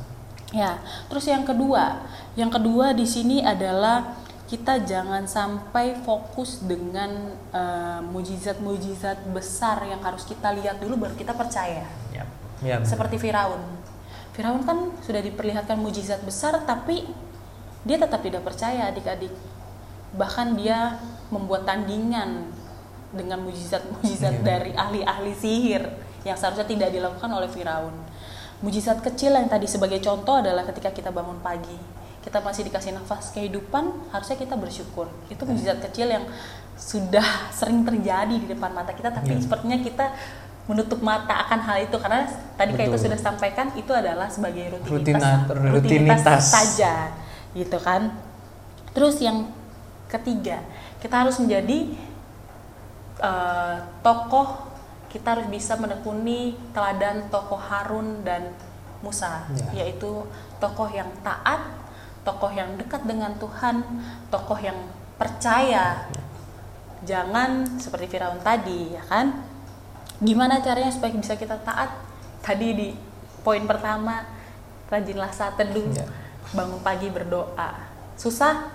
Ya, 0.50 0.82
terus 1.06 1.24
yang 1.30 1.46
kedua, 1.46 2.02
yang 2.34 2.50
kedua 2.50 2.92
di 2.92 3.06
sini 3.06 3.40
adalah 3.40 4.18
kita 4.50 4.84
jangan 4.84 5.24
sampai 5.24 5.96
fokus 6.04 6.60
dengan 6.60 7.32
eh, 7.54 8.00
mujizat-mujizat 8.04 9.32
besar 9.32 9.80
yang 9.88 10.02
harus 10.04 10.28
kita 10.28 10.52
lihat 10.52 10.76
dulu 10.82 11.08
baru 11.08 11.14
kita 11.16 11.32
percaya. 11.32 11.88
Ya. 12.12 12.28
Ya, 12.60 12.78
benar. 12.78 12.90
Seperti 12.90 13.16
Firaun. 13.16 13.62
Firaun 14.36 14.60
kan 14.68 14.92
sudah 15.00 15.24
diperlihatkan 15.24 15.80
mujizat 15.80 16.20
besar 16.20 16.60
tapi 16.68 17.08
dia 17.82 17.96
tetap 17.96 18.20
tidak 18.20 18.44
percaya 18.44 18.92
adik-adik. 18.92 19.32
Bahkan 20.20 20.60
dia 20.60 21.00
membuat 21.32 21.64
tandingan 21.64 22.52
dengan 23.12 23.38
mujizat-mujizat 23.40 24.34
Iya. 24.34 24.42
dari 24.42 24.70
ahli-ahli 24.72 25.32
sihir 25.32 25.82
yang 26.22 26.34
seharusnya 26.34 26.64
tidak 26.64 26.90
dilakukan 26.90 27.28
oleh 27.28 27.46
Firaun. 27.46 27.92
Mujizat 28.58 29.00
kecil 29.00 29.32
yang 29.32 29.46
tadi 29.46 29.66
sebagai 29.66 29.98
contoh 29.98 30.38
adalah 30.38 30.62
ketika 30.64 30.90
kita 30.90 31.10
bangun 31.10 31.36
pagi. 31.38 31.76
Kita 32.22 32.38
masih 32.38 32.62
dikasih 32.64 32.94
nafas 32.94 33.30
kehidupan, 33.30 33.84
harusnya 34.08 34.36
kita 34.36 34.54
bersyukur. 34.54 35.10
Itu 35.26 35.42
mujizat 35.42 35.82
kecil 35.82 36.08
yang 36.08 36.24
sudah 36.74 37.22
sering 37.50 37.82
terjadi 37.82 38.32
di 38.32 38.46
depan 38.48 38.72
mata 38.72 38.90
kita 38.90 39.10
tapi 39.10 39.32
Iya. 39.32 39.40
sepertinya 39.40 39.78
kita 39.78 40.06
menutup 40.62 40.98
mata 40.98 41.42
akan 41.42 41.58
hal 41.60 41.78
itu 41.80 41.96
karena 41.96 42.22
tadi 42.54 42.70
kayak 42.72 42.90
itu 42.90 42.98
sudah 43.02 43.18
sampaikan 43.20 43.70
itu 43.72 43.90
adalah 43.90 44.26
sebagai 44.26 44.78
Rutina- 44.80 45.42
rutinitas 45.68 46.22
rutinitas. 46.22 46.42
saja 46.44 47.10
gitu 47.52 47.76
kan 47.76 48.14
terus 48.90 49.18
yang 49.18 49.50
ketiga 50.06 50.62
kita 50.98 51.18
harus 51.18 51.34
menjadi 51.36 51.90
eh, 53.22 53.76
tokoh 54.02 54.68
kita 55.06 55.36
harus 55.38 55.46
bisa 55.46 55.76
menekuni 55.76 56.56
teladan 56.72 57.28
tokoh 57.28 57.60
Harun 57.60 58.24
dan 58.26 58.50
Musa 59.02 59.44
Ya. 59.72 59.82
yaitu 59.84 60.24
tokoh 60.58 60.86
yang 60.88 61.10
taat 61.22 61.58
tokoh 62.22 62.50
yang 62.54 62.78
dekat 62.78 63.02
dengan 63.02 63.34
Tuhan 63.36 63.82
tokoh 64.30 64.58
yang 64.58 64.78
percaya 65.18 66.06
jangan 67.02 67.66
seperti 67.82 68.06
Firaun 68.14 68.38
tadi 68.40 68.94
ya 68.94 69.02
kan 69.10 69.42
gimana 70.22 70.62
caranya 70.62 70.94
supaya 70.94 71.10
bisa 71.18 71.34
kita 71.34 71.58
taat 71.66 71.90
tadi 72.46 72.68
di 72.78 72.88
poin 73.42 73.66
pertama 73.66 74.22
rajinlah 74.86 75.34
saat 75.34 75.58
teduh 75.58 75.90
Ya. 75.90 76.06
bangun 76.54 76.78
pagi 76.78 77.10
berdoa 77.10 77.74
susah 78.14 78.70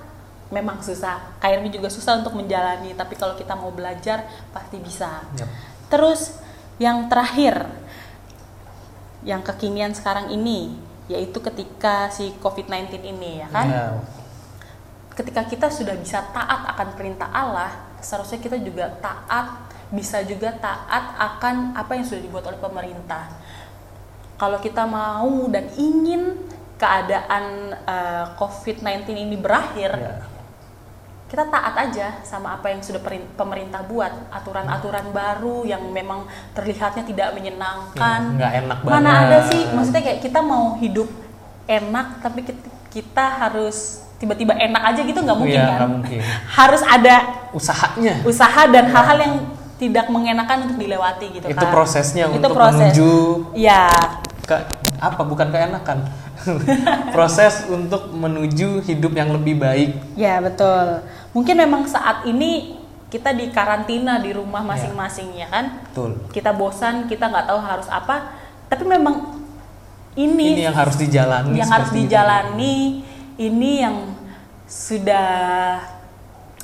memang 0.48 0.80
susah 0.80 1.36
KRM 1.40 1.68
juga 1.70 1.92
susah 1.92 2.20
untuk 2.20 2.36
menjalani 2.36 2.96
tapi 2.96 3.20
kalau 3.20 3.36
kita 3.36 3.52
mau 3.54 3.72
belajar 3.72 4.24
pasti 4.56 4.80
bisa 4.80 5.24
Yap. 5.36 5.48
terus 5.92 6.40
yang 6.80 7.12
terakhir 7.12 7.68
yang 9.26 9.44
kekinian 9.44 9.92
sekarang 9.92 10.32
ini 10.32 10.78
yaitu 11.08 11.40
ketika 11.40 12.08
si 12.12 12.36
COVID-19 12.40 13.00
ini 13.02 13.44
ya 13.44 13.48
kan 13.52 13.68
Ya. 13.68 13.86
ketika 15.16 15.42
kita 15.44 15.68
sudah 15.68 15.98
bisa 15.98 16.22
taat 16.30 16.62
akan 16.78 16.94
perintah 16.94 17.26
Allah, 17.34 17.74
seharusnya 17.98 18.38
kita 18.38 18.54
juga 18.62 18.86
taat, 19.02 19.66
bisa 19.90 20.22
juga 20.22 20.54
taat 20.54 21.18
akan 21.18 21.74
apa 21.74 21.98
yang 21.98 22.06
sudah 22.06 22.22
dibuat 22.22 22.46
oleh 22.46 22.62
pemerintah. 22.62 23.26
Kalau 24.38 24.62
kita 24.62 24.86
mau 24.86 25.50
dan 25.50 25.74
ingin 25.74 26.38
keadaan 26.78 27.74
eh, 27.74 28.26
COVID-19 28.38 29.10
ini 29.10 29.38
berakhir, 29.42 29.92
Ya. 29.98 30.22
Kita 31.28 31.44
taat 31.46 31.76
aja 31.78 32.24
sama 32.24 32.56
apa 32.56 32.72
yang 32.72 32.80
sudah 32.80 33.04
pemerintah 33.36 33.84
buat, 33.84 34.32
aturan-aturan 34.32 35.12
baru 35.12 35.64
yang 35.64 35.84
memang 35.86 36.24
terlihatnya 36.52 37.04
tidak 37.04 37.36
menyenangkan. 37.36 38.20
Ya, 38.32 38.38
nggak 38.40 38.54
enak 38.64 38.78
Mana 38.82 38.96
banget. 39.04 39.20
ada 39.22 39.38
sih, 39.46 39.62
maksudnya 39.68 40.02
kayak 40.02 40.20
kita 40.24 40.40
mau 40.40 40.80
hidup 40.80 41.12
enak 41.66 42.24
tapi 42.24 42.40
kit- 42.42 42.64
kita 42.88 43.44
harus 43.44 44.00
tiba-tiba 44.18 44.56
enak 44.56 44.82
aja 44.88 45.02
gitu 45.04 45.20
nggak 45.20 45.36
mungkin 45.38 45.60
Iya, 45.60 45.76
kan? 45.76 45.90
mungkin. 45.92 46.20
Harus 46.58 46.82
ada 46.82 47.16
Usahanya. 47.52 48.24
usaha 48.24 48.62
dan 48.66 48.88
hal-hal 48.88 49.18
yang 49.20 49.36
tidak 49.78 50.10
mengenakan 50.10 50.66
untuk 50.66 50.80
dilewati 50.80 51.38
gitu 51.38 51.46
Itu 51.46 51.60
kan. 51.60 51.70
prosesnya 51.70 52.26
Itu 52.26 52.40
untuk 52.40 52.52
proses. 52.56 52.96
menuju 52.96 53.12
Ya, 53.54 53.92
ke 54.42 54.56
apa 54.98 55.22
bukan 55.22 55.52
keenakan. 55.52 56.08
Proses 57.12 57.66
untuk 57.68 58.10
menuju 58.10 58.82
hidup 58.82 59.12
yang 59.12 59.30
lebih 59.30 59.58
baik. 59.58 59.90
ya 60.16 60.40
betul. 60.40 61.02
Mungkin 61.38 61.54
memang 61.54 61.86
saat 61.86 62.26
ini 62.26 62.82
kita 63.08 63.30
di 63.32 63.54
karantina 63.54 64.18
di 64.18 64.34
rumah 64.34 64.66
Iya. 64.66 64.70
masing-masing 64.74 65.38
ya 65.38 65.48
kan? 65.48 65.86
Betul. 65.94 66.18
Kita 66.34 66.50
bosan, 66.52 67.06
kita 67.06 67.30
nggak 67.30 67.46
tahu 67.46 67.60
harus 67.62 67.86
apa. 67.88 68.34
Tapi 68.66 68.84
memang 68.84 69.38
ini, 70.18 70.58
Ini 70.58 70.74
yang 70.74 70.76
harus 70.76 70.98
dijalani. 70.98 71.54
yang 71.54 71.70
harus 71.70 71.94
seperti 71.94 72.02
itu. 72.02 72.10
dijalani, 72.10 72.76
ini 73.38 73.72
yang 73.86 73.96
sudah 74.66 75.30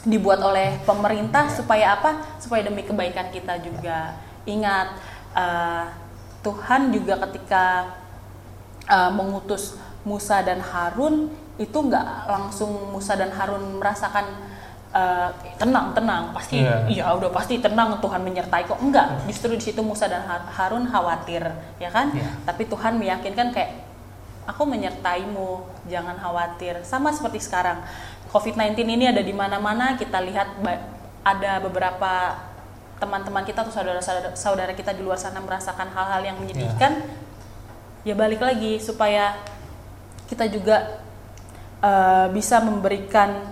dibuat 0.04 0.42
oleh 0.44 0.82
pemerintah 0.84 1.48
supaya 1.48 1.96
apa? 1.96 2.42
Supaya 2.42 2.66
demi 2.66 2.82
kebaikan 2.82 3.30
kita 3.30 3.62
juga. 3.62 4.18
Ingat 4.44 4.88
eh, 5.38 5.86
Tuhan 6.42 6.92
juga 6.92 7.22
ketika 7.24 7.94
eh, 8.84 9.12
mengutus 9.14 9.78
Musa 10.04 10.44
dan 10.44 10.60
Harun 10.60 11.32
itu 11.56 11.78
nggak 11.78 12.28
langsung 12.28 12.92
Musa 12.92 13.16
dan 13.16 13.32
Harun 13.32 13.80
merasakan 13.80 14.26
eh, 14.94 15.30
tenang 15.58 15.92
tenang. 15.92 16.30
Pasti 16.32 16.62
Iya. 16.62 16.86
iya 16.88 17.04
udah 17.12 17.30
pasti 17.30 17.58
tenang 17.58 17.98
Tuhan 17.98 18.22
menyertai 18.22 18.64
kok. 18.64 18.78
Enggak 18.78 19.26
justru 19.26 19.58
di 19.58 19.64
situ 19.64 19.82
Musa 19.82 20.06
dan 20.06 20.22
Har- 20.24 20.48
Harun 20.48 20.86
khawatir 20.86 21.44
ya 21.78 21.90
kan? 21.90 22.14
Iya. 22.14 22.30
tapi 22.46 22.66
Tuhan 22.66 22.96
meyakinkan 22.96 23.50
kayak 23.50 23.74
aku 24.46 24.64
menyertaimu 24.64 25.66
jangan 25.88 26.16
khawatir. 26.16 26.84
Sama 26.84 27.10
seperti 27.10 27.42
sekarang 27.42 27.82
COVID-19 28.30 28.76
ini 28.88 29.06
ada 29.08 29.22
di 29.22 29.32
mana-mana 29.32 29.94
kita 29.94 30.18
lihat 30.22 30.58
ada 31.24 31.52
beberapa 31.60 32.36
teman-teman 32.98 33.44
kita 33.44 33.62
atau 33.62 33.72
saudara-saudara 33.72 34.32
saudara 34.34 34.72
kita 34.72 34.92
di 34.92 35.04
luar 35.04 35.20
sana 35.20 35.38
merasakan 35.38 35.92
hal-hal 35.92 36.24
yang 36.24 36.38
menyedihkan 36.40 37.04
ya 38.04 38.16
balik 38.16 38.40
lagi 38.40 38.80
supaya 38.80 39.36
kita 40.26 40.48
juga 40.48 41.00
eh, 41.80 42.28
bisa 42.32 42.60
memberikan 42.60 43.44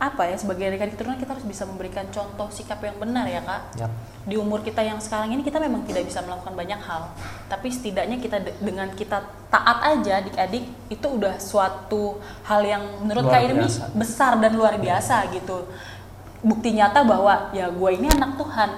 apa 0.00 0.24
ya 0.24 0.34
sebagai 0.34 0.64
rekan 0.66 0.88
keturunan 0.88 1.14
kita 1.14 1.36
harus 1.36 1.44
bisa 1.44 1.68
memberikan 1.68 2.08
contoh 2.08 2.48
sikap 2.48 2.80
yang 2.80 2.96
benar 2.96 3.28
ya 3.28 3.44
kak 3.44 3.62
Yap. 3.76 3.92
di 4.24 4.34
umur 4.34 4.64
kita 4.64 4.80
yang 4.80 4.96
sekarang 4.96 5.28
ini 5.28 5.44
kita 5.44 5.60
memang 5.60 5.84
tidak 5.84 6.08
bisa 6.08 6.24
melakukan 6.24 6.56
banyak 6.56 6.80
hal 6.80 7.12
tapi 7.46 7.68
setidaknya 7.68 8.16
kita 8.16 8.40
de- 8.40 8.56
dengan 8.58 8.88
kita 8.90 9.20
taat 9.46 9.78
aja 9.84 10.24
adik-adik 10.24 10.64
itu 10.88 11.04
udah 11.04 11.36
suatu 11.36 12.16
hal 12.42 12.64
yang 12.64 12.80
menurut 13.04 13.28
Luar 13.28 13.34
kak 13.34 13.44
Irmi 13.44 13.60
biasa. 13.62 13.84
besar 13.92 14.32
dan 14.36 14.56
luar 14.56 14.74
biasa 14.74 15.28
gitu 15.30 15.68
bukti 16.40 16.72
nyata 16.72 17.04
bahwa 17.04 17.52
ya 17.52 17.68
gue 17.68 17.90
ini 17.92 18.08
anak 18.08 18.40
Tuhan 18.40 18.70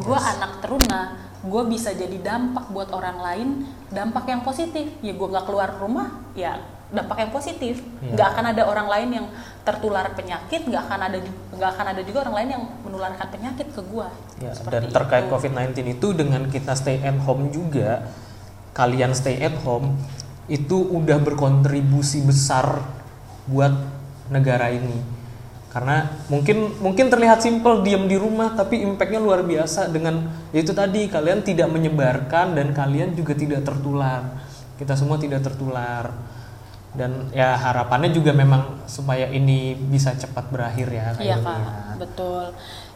gue 0.00 0.16
Yes. 0.16 0.32
anak 0.32 0.64
teruna 0.64 1.00
gue 1.40 1.62
bisa 1.68 1.92
jadi 1.92 2.16
dampak 2.16 2.72
buat 2.72 2.88
orang 2.88 3.20
lain 3.20 3.48
dampak 3.88 4.24
yang 4.26 4.40
positif 4.40 4.88
ya 5.00 5.12
gue 5.12 5.28
nggak 5.28 5.44
keluar 5.44 5.76
rumah 5.76 6.24
ya 6.32 6.56
dampak 6.90 7.22
yang 7.22 7.30
positif 7.30 7.78
Iya. 8.02 8.18
nggak 8.18 8.28
akan 8.34 8.44
ada 8.50 8.62
orang 8.66 8.88
lain 8.90 9.08
yang 9.22 9.26
tertular 9.62 10.10
penyakit 10.12 10.66
nggak 10.66 10.82
akan 10.90 11.00
ada 11.06 11.18
nggak 11.54 11.70
akan 11.78 11.86
ada 11.94 12.02
juga 12.02 12.18
orang 12.26 12.34
lain 12.42 12.48
yang 12.58 12.64
menularkan 12.82 13.26
penyakit 13.30 13.66
ke 13.70 13.82
gue 13.82 14.08
Ya, 14.40 14.52
dan 14.72 14.88
terkait 14.88 15.28
itu. 15.28 15.32
COVID-19 15.36 15.70
itu 16.00 16.06
dengan 16.16 16.48
kita 16.48 16.72
stay 16.72 16.96
at 17.04 17.20
home 17.22 17.52
juga, 17.52 18.08
kalian 18.72 19.12
stay 19.12 19.36
at 19.36 19.52
home 19.62 20.00
itu 20.48 20.80
udah 20.80 21.20
berkontribusi 21.20 22.24
besar 22.24 22.80
buat 23.44 23.70
negara 24.32 24.72
ini. 24.72 24.96
Karena 25.70 26.08
mungkin 26.26 26.72
mungkin 26.82 27.06
terlihat 27.06 27.44
simpel 27.44 27.84
diam 27.84 28.08
di 28.08 28.18
rumah 28.18 28.56
tapi 28.56 28.82
impactnya 28.82 29.22
luar 29.22 29.46
biasa 29.46 29.86
dengan 29.86 30.26
yaitu 30.50 30.74
tadi 30.74 31.06
kalian 31.06 31.46
tidak 31.46 31.70
menyebarkan 31.70 32.58
dan 32.58 32.74
kalian 32.74 33.14
juga 33.14 33.36
tidak 33.36 33.62
tertular. 33.62 34.40
Kita 34.74 34.96
semua 34.96 35.20
tidak 35.20 35.44
tertular. 35.44 36.10
Dan 36.90 37.30
ya 37.30 37.54
harapannya 37.54 38.10
juga 38.10 38.34
memang 38.34 38.82
supaya 38.90 39.30
ini 39.30 39.78
bisa 39.78 40.10
cepat 40.14 40.50
berakhir 40.50 40.88
ya. 40.90 41.06
Kak 41.14 41.22
Iya 41.22 41.36
kak, 41.38 41.58
ya. 41.58 41.72
betul. 42.02 42.44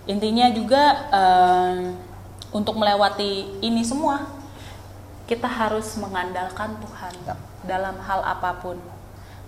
Intinya 0.04 0.46
juga 0.50 0.82
eh, 1.14 1.94
untuk 2.54 2.78
melewati 2.78 3.62
ini 3.62 3.82
semua 3.82 4.26
kita 5.24 5.48
harus 5.48 5.96
mengandalkan 5.96 6.76
Tuhan 6.78 7.14
Yap. 7.24 7.38
dalam 7.64 7.96
hal 7.98 8.20
apa 8.20 8.60
pun 8.60 8.76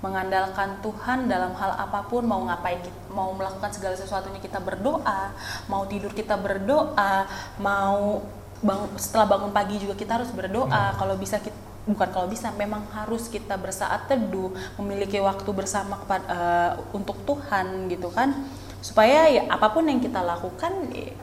mengandalkan 0.00 0.80
Tuhan 0.84 1.28
dalam 1.28 1.52
hal 1.56 1.72
apa 1.72 2.04
pun 2.04 2.24
mau 2.24 2.44
ngapain 2.44 2.80
mau 3.12 3.32
melakukan 3.32 3.72
segala 3.72 3.96
sesuatunya 3.96 4.40
kita 4.40 4.60
berdoa 4.60 5.32
mau 5.68 5.84
tidur 5.88 6.12
kita 6.12 6.36
berdoa 6.36 7.24
mau 7.60 8.20
bang, 8.60 8.80
setelah 9.00 9.24
bangun 9.28 9.52
pagi 9.52 9.80
juga 9.80 9.96
kita 9.96 10.20
harus 10.20 10.32
berdoa 10.32 10.96
kalau 11.00 11.16
bisa 11.16 11.40
kita 11.40 11.56
bukan 11.86 12.08
kalau 12.10 12.26
bisa 12.26 12.50
memang 12.52 12.82
harus 12.90 13.30
kita 13.30 13.54
bersaat 13.54 14.10
teduh 14.10 14.50
memiliki 14.76 15.22
waktu 15.22 15.46
bersama 15.54 16.02
kepada 16.02 16.26
eh, 16.26 16.70
untuk 16.90 17.14
Tuhan 17.22 17.86
gitu 17.86 18.10
kan 18.10 18.34
supaya 18.82 19.30
ya 19.30 19.46
apa 19.46 19.70
pun 19.70 19.86
yang 19.86 19.98
kita 19.98 20.18
lakukan 20.20 20.90
ya, 20.90 21.14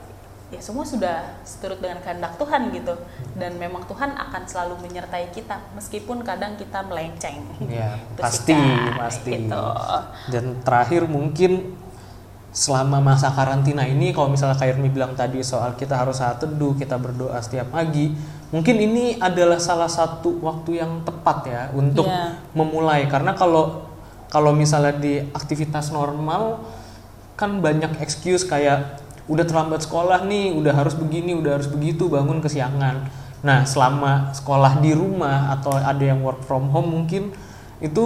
ya 0.52 0.60
semua 0.60 0.84
sudah 0.84 1.40
seturut 1.44 1.80
dengan 1.80 2.00
kehendak 2.00 2.36
Tuhan 2.38 2.72
gitu 2.72 2.96
dan 3.36 3.56
memang 3.58 3.84
Tuhan 3.88 4.14
akan 4.14 4.44
selalu 4.46 4.84
menyertai 4.84 5.32
kita 5.32 5.60
meskipun 5.74 6.24
kadang 6.24 6.56
kita 6.56 6.80
melenceng 6.86 7.44
Ya, 7.68 8.00
pasti, 8.20 8.54
Kak, 8.56 9.00
pasti. 9.00 9.32
gitu. 9.36 9.64
Dan 10.32 10.64
terakhir 10.64 11.08
mungkin 11.08 11.76
selama 12.54 13.02
masa 13.02 13.34
karantina 13.34 13.82
ini 13.82 14.14
kalau 14.14 14.30
misalnya 14.30 14.54
Kak 14.54 14.78
Irmi 14.78 14.94
bilang 14.94 15.18
tadi 15.18 15.42
soal 15.42 15.74
kita 15.74 15.98
harus 15.98 16.22
saat 16.22 16.38
teduh, 16.38 16.78
kita 16.78 17.02
berdoa 17.02 17.42
setiap 17.42 17.74
pagi, 17.74 18.14
mungkin 18.54 18.76
ini 18.78 19.18
adalah 19.18 19.58
salah 19.58 19.90
satu 19.90 20.38
waktu 20.46 20.78
yang 20.78 21.02
tepat 21.02 21.38
ya 21.50 21.62
untuk 21.74 22.06
Iya. 22.06 22.38
memulai 22.54 23.10
karena 23.10 23.34
kalau 23.34 23.90
kalau 24.30 24.54
misalnya 24.54 24.94
di 24.94 25.26
aktivitas 25.34 25.90
normal 25.90 26.62
kan 27.34 27.58
banyak 27.66 27.98
excuse 27.98 28.46
kayak 28.46 29.02
udah 29.26 29.46
terlambat 29.48 29.88
sekolah 29.88 30.28
nih, 30.28 30.52
udah 30.52 30.74
harus 30.76 31.00
begini, 31.00 31.32
udah 31.32 31.56
harus 31.56 31.72
begitu, 31.72 32.12
bangun 32.12 32.44
kesiangan. 32.44 33.08
Nah, 33.40 33.64
selama 33.64 34.36
sekolah 34.36 34.84
di 34.84 34.92
rumah 34.92 35.52
atau 35.56 35.76
ada 35.76 36.04
yang 36.04 36.20
work 36.24 36.44
from 36.44 36.68
home 36.72 36.92
mungkin 36.92 37.32
itu 37.80 38.06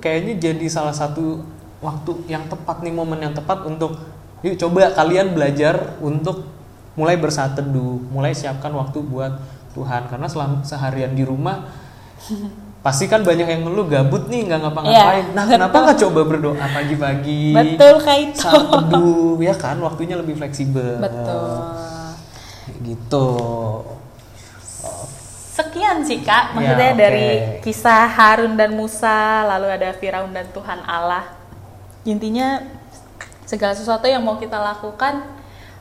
kayaknya 0.00 0.52
jadi 0.52 0.66
salah 0.68 0.92
satu 0.92 1.40
waktu 1.80 2.26
yang 2.28 2.48
tepat 2.48 2.80
nih 2.84 2.92
momen 2.92 3.20
yang 3.20 3.34
tepat 3.36 3.64
untuk 3.68 3.96
yuk 4.40 4.56
coba 4.56 4.92
kalian 4.96 5.36
belajar 5.36 5.98
untuk 6.00 6.48
mulai 6.98 7.14
bersaat 7.20 7.54
teduh, 7.54 8.00
mulai 8.10 8.34
siapkan 8.34 8.72
waktu 8.74 8.98
buat 9.04 9.38
Tuhan 9.70 10.06
karena 10.06 10.26
selama 10.26 10.60
seharian 10.62 11.12
di 11.12 11.22
rumah 11.22 11.68
pasti 12.78 13.04
kan 13.04 13.20
banyak 13.20 13.44
yang 13.44 13.62
ngeluh 13.64 13.84
gabut 13.84 14.26
nih 14.26 14.46
nggak 14.46 14.60
ngapa-ngapain. 14.60 15.24
Iya, 15.24 15.34
nah, 15.34 15.44
kenapa 15.44 15.76
nggak 15.82 15.98
coba 15.98 16.20
berdoa 16.24 16.66
pagi-pagi? 16.68 17.50
betul 17.52 17.94
kak 17.98 18.16
itu 18.22 18.38
Saat 18.40 18.64
teduh 18.64 19.36
ya 19.38 19.52
kan 19.52 19.76
waktunya 19.78 20.14
lebih 20.14 20.34
fleksibel. 20.34 20.98
betul 20.98 21.50
Kayak 22.64 22.78
Gitu. 22.80 23.28
sekian 25.52 25.98
sih 26.00 26.22
kak 26.22 26.44
Ya, 26.48 26.54
maksudnya 26.54 26.88
oke. 26.88 27.00
dari 27.00 27.26
kisah 27.60 28.06
Harun 28.06 28.54
dan 28.54 28.70
Musa 28.72 29.18
lalu 29.44 29.66
ada 29.68 29.90
Firaun 29.92 30.30
dan 30.30 30.46
Tuhan 30.48 30.78
Allah 30.80 31.26
intinya 32.04 32.62
segala 33.42 33.74
sesuatu 33.74 34.06
yang 34.06 34.22
mau 34.22 34.36
kita 34.36 34.54
lakukan 34.54 35.26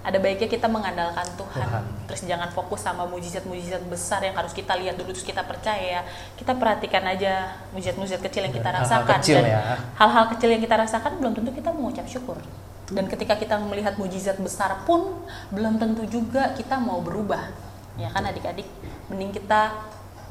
ada 0.08 0.24
baiknya 0.24 0.48
kita 0.48 0.72
mengandalkan 0.72 1.28
Tuhan. 1.36 1.68
Tuhan. 1.68 1.84
Terus 2.08 2.22
jangan 2.24 2.48
fokus 2.56 2.80
sama 2.80 3.04
mujizat-mujizat 3.12 3.84
besar 3.92 4.24
yang 4.24 4.40
harus 4.40 4.56
kita 4.56 4.72
lihat 4.80 4.96
dulu 4.96 5.12
terus 5.12 5.28
kita 5.28 5.44
percaya. 5.44 6.08
Kita 6.40 6.56
perhatikan 6.56 7.04
aja 7.04 7.60
mujizat-mujizat 7.76 8.24
kecil 8.24 8.48
yang 8.48 8.56
kita 8.56 8.72
Dan 8.72 8.80
hal-hal 8.80 9.04
rasakan 9.04 9.20
kecil 9.20 9.38
dan 9.44 9.52
ya. 9.52 9.60
hal-hal 10.00 10.26
kecil 10.32 10.50
yang 10.56 10.64
kita 10.64 10.76
rasakan 10.80 11.12
belum 11.20 11.32
tentu 11.36 11.52
kita 11.52 11.70
mengucap 11.76 12.08
syukur. 12.08 12.40
Dan 12.88 13.12
ketika 13.12 13.36
kita 13.36 13.60
melihat 13.60 14.00
mujizat 14.00 14.40
besar 14.40 14.88
pun 14.88 15.28
belum 15.52 15.76
tentu 15.76 16.08
juga 16.08 16.56
kita 16.56 16.80
mau 16.80 17.04
berubah. 17.04 17.52
Ya 18.00 18.08
kan 18.08 18.24
adik-adik, 18.24 18.70
mending 19.12 19.36
kita 19.36 19.76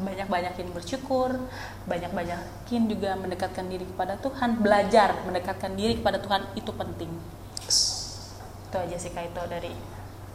banyak-banyakin 0.01 0.73
bersyukur, 0.73 1.37
banyak-banyakin 1.85 2.83
juga 2.89 3.13
mendekatkan 3.21 3.69
diri 3.69 3.85
kepada 3.85 4.17
Tuhan, 4.25 4.57
belajar 4.61 5.21
mendekatkan 5.29 5.77
diri 5.77 6.01
kepada 6.01 6.17
Tuhan 6.17 6.49
itu 6.57 6.73
penting. 6.73 7.13
Itu 8.77 8.93
aja 8.93 8.99
sih 9.01 9.09
Kak 9.17 9.25
itu 9.33 9.43
dari 9.49 9.73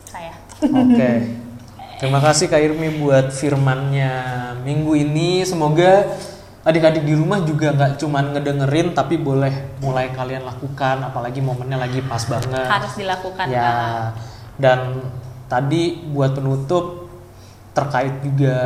saya. 0.01 0.33
Oke. 0.65 1.11
Terima 2.01 2.17
kasih 2.17 2.49
Kak 2.49 2.57
Irmi 2.57 2.97
buat 2.97 3.29
firmannya 3.29 4.13
minggu 4.65 4.97
ini. 4.97 5.45
Semoga 5.45 6.09
adik-adik 6.65 7.05
di 7.05 7.13
rumah 7.13 7.45
juga 7.45 7.69
nggak 7.69 8.01
cuman 8.01 8.33
ngedengerin 8.33 8.97
tapi 8.97 9.21
boleh 9.21 9.77
mulai 9.77 10.09
kalian 10.09 10.41
lakukan 10.41 11.05
apalagi 11.05 11.37
momennya 11.37 11.77
lagi 11.77 12.01
pas 12.01 12.25
banget. 12.25 12.65
Harus 12.65 12.97
dilakukan. 12.97 13.45
Ya. 13.45 14.09
Dan 14.57 15.05
tadi 15.45 16.01
buat 16.09 16.33
penutup 16.33 17.13
terkait 17.77 18.25
juga 18.25 18.57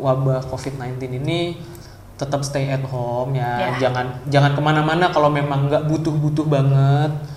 wabah 0.00 0.48
COVID-19 0.48 1.20
ini 1.20 1.60
tetap 2.16 2.40
stay 2.40 2.72
at 2.72 2.88
home 2.88 3.36
ya. 3.36 3.76
Ya. 3.76 3.84
Jangan 3.84 4.24
jangan 4.32 4.56
ke 4.56 4.64
mana-mana 4.64 5.12
kalau 5.12 5.28
memang 5.28 5.68
nggak 5.68 5.84
butuh-butuh 5.92 6.48
banget. 6.48 7.31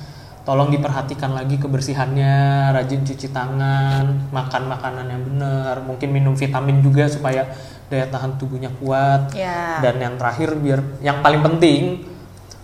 Tolong 0.45 0.69
diperhatikan 0.69 1.33
lagi 1.33 1.57
kebersihannya, 1.57 2.69
rajin 2.69 3.01
cuci 3.01 3.33
tangan, 3.33 4.29
makan 4.29 4.63
makanan 4.69 5.09
yang 5.09 5.23
benar, 5.25 5.81
mungkin 5.81 6.13
minum 6.13 6.37
vitamin 6.37 6.85
juga 6.85 7.09
supaya 7.09 7.49
daya 7.89 8.05
tahan 8.13 8.37
tubuhnya 8.37 8.69
kuat. 8.77 9.33
Ya. 9.33 9.81
Dan 9.81 9.97
yang 9.97 10.15
terakhir 10.21 10.53
biar 10.61 10.85
yang 11.01 11.25
paling 11.25 11.41
penting 11.41 12.05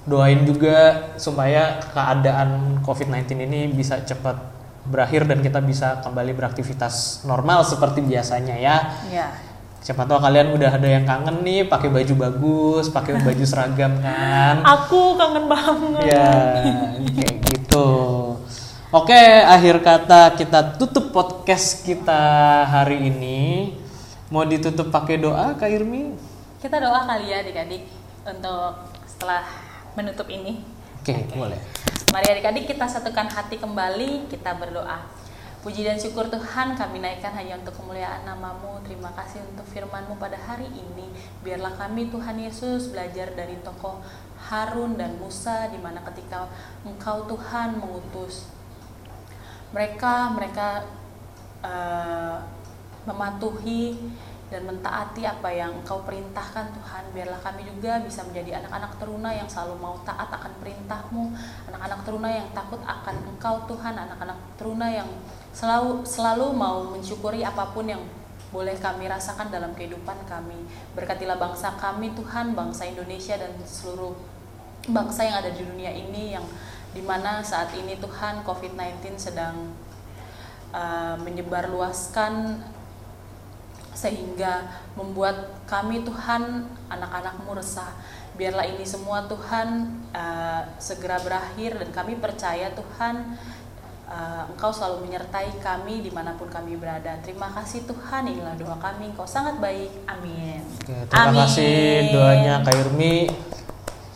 doain 0.05 0.45
juga 0.45 1.09
supaya 1.17 1.81
keadaan 1.89 2.81
COVID-19 2.85 3.49
ini 3.49 3.73
bisa 3.73 3.97
cepat 4.05 4.37
berakhir 4.85 5.29
dan 5.29 5.45
kita 5.45 5.61
bisa 5.61 6.01
kembali 6.01 6.33
beraktivitas 6.37 7.25
normal 7.25 7.65
seperti 7.65 8.05
biasanya 8.05 8.61
ya. 8.61 8.77
Ya. 9.09 9.27
Siapa 9.81 10.05
tahu 10.05 10.21
kalian 10.21 10.53
udah 10.53 10.77
ada 10.77 10.85
yang 10.85 11.09
kangen 11.09 11.41
nih 11.41 11.65
pakai 11.65 11.89
baju 11.89 12.13
bagus, 12.29 12.93
pakai 12.93 13.17
baju 13.17 13.45
seragam 13.49 13.97
kan. 13.97 14.61
Aku 14.61 15.17
kangen 15.17 15.49
banget. 15.49 16.05
Ya, 16.05 16.29
kayak 17.01 17.40
gitu. 17.71 17.87
Oke, 18.91 19.23
akhir 19.47 19.79
kata 19.79 20.35
kita 20.35 20.75
tutup 20.75 21.15
podcast 21.15 21.87
kita 21.87 22.19
hari 22.67 23.07
ini. 23.07 23.71
Mau 24.27 24.43
ditutup 24.43 24.91
pakai 24.91 25.15
doa, 25.15 25.55
Kak 25.55 25.71
Irmi? 25.71 26.11
Kita 26.59 26.83
doa 26.83 27.07
kali 27.07 27.31
ya 27.31 27.39
adik-adik 27.39 27.87
untuk 28.27 28.75
setelah 29.07 29.47
menutup 29.95 30.27
ini. 30.27 30.59
Oke, 30.99 31.15
boleh. 31.31 31.55
Mari 32.11 32.27
adik-adik 32.35 32.75
kita 32.75 32.91
satukan 32.91 33.31
hati 33.31 33.55
kembali, 33.55 34.27
kita 34.27 34.51
berdoa. 34.59 35.07
Puji 35.63 35.87
dan 35.87 35.95
syukur 35.95 36.27
Tuhan 36.27 36.75
kami 36.75 36.99
naikkan 36.99 37.31
hanya 37.31 37.55
untuk 37.55 37.79
kemuliaan 37.79 38.27
namamu. 38.27 38.83
Terima 38.83 39.15
kasih 39.15 39.39
untuk 39.47 39.63
firmanmu 39.71 40.19
pada 40.19 40.35
hari 40.35 40.67
ini. 40.67 41.07
Biarlah 41.39 41.77
kami 41.79 42.11
Tuhan 42.11 42.35
Yesus 42.35 42.91
belajar 42.91 43.31
dari 43.31 43.55
tokoh 43.63 44.03
Harun 44.49 44.97
dan 44.97 45.17
Musa 45.21 45.69
di 45.69 45.77
mana 45.77 46.01
ketika 46.09 46.49
engkau 46.81 47.29
Tuhan 47.29 47.77
mengutus 47.77 48.49
mereka 49.71 50.33
mereka 50.33 50.83
eh, 51.63 52.37
mematuhi 53.05 53.97
dan 54.51 54.67
mentaati 54.67 55.23
apa 55.23 55.47
yang 55.47 55.71
engkau 55.79 56.03
perintahkan 56.03 56.75
Tuhan. 56.75 57.03
Biarlah 57.15 57.39
kami 57.39 57.63
juga 57.63 58.03
bisa 58.03 58.27
menjadi 58.27 58.59
anak-anak 58.59 58.99
teruna 58.99 59.31
yang 59.31 59.47
selalu 59.47 59.79
mau 59.79 59.95
taat 60.03 60.27
akan 60.27 60.51
perintahmu. 60.59 61.23
Anak-anak 61.71 61.99
teruna 62.03 62.27
yang 62.27 62.51
takut 62.51 62.83
akan 62.83 63.15
engkau 63.31 63.63
Tuhan. 63.71 63.95
Anak-anak 63.95 64.35
teruna 64.59 64.91
yang 64.91 65.07
selalu 65.55 66.03
selalu 66.03 66.51
mau 66.51 66.83
mensyukuri 66.91 67.47
apa 67.47 67.71
pun 67.71 67.87
yang 67.87 68.03
boleh 68.51 68.75
kami 68.75 69.07
rasakan 69.07 69.47
dalam 69.47 69.71
kehidupan 69.71 70.27
kami. 70.27 70.59
Berkatilah 70.91 71.39
bangsa 71.39 71.71
kami 71.79 72.11
Tuhan 72.11 72.51
bangsa 72.51 72.83
Indonesia 72.83 73.39
dan 73.39 73.55
seluruh 73.63 74.11
bangsa 74.91 75.23
yang 75.23 75.39
ada 75.39 75.49
di 75.55 75.63
dunia 75.63 75.89
ini 75.89 76.35
yang 76.35 76.43
di 76.91 76.99
mana 76.99 77.39
saat 77.39 77.71
ini 77.71 77.95
Tuhan 77.95 78.43
COVID-19 78.43 79.15
sedang 79.15 79.71
uh, 80.75 81.15
menyebar 81.23 81.71
luaskan 81.71 82.59
sehingga 83.95 84.67
membuat 84.95 85.63
kami 85.67 86.03
Tuhan 86.03 86.67
anak-anakmu 86.91 87.55
resah. 87.55 87.91
Biarlah 88.35 88.67
ini 88.67 88.83
semua 88.83 89.27
Tuhan 89.27 89.87
uh, 90.11 90.63
segera 90.79 91.19
berakhir 91.23 91.79
dan 91.79 91.89
kami 91.91 92.19
percaya 92.19 92.71
Tuhan 92.71 93.35
uh, 94.11 94.43
Engkau 94.51 94.69
selalu 94.69 95.07
menyertai 95.07 95.55
kami 95.63 96.03
di 96.03 96.11
mana 96.11 96.35
pun 96.35 96.51
kami 96.51 96.75
berada 96.75 97.15
terima 97.23 97.47
kasih 97.55 97.87
Tuhan 97.87 98.27
inilah 98.27 98.59
doa 98.59 98.75
kami 98.75 99.15
Engkau 99.15 99.23
sangat 99.23 99.57
baik 99.63 99.89
amin 100.05 100.59
Oke, 100.83 101.07
terima 101.07 101.45
kasih 101.45 102.09
doanya 102.11 102.53
Kak 102.65 102.73
Irmi. 102.73 103.29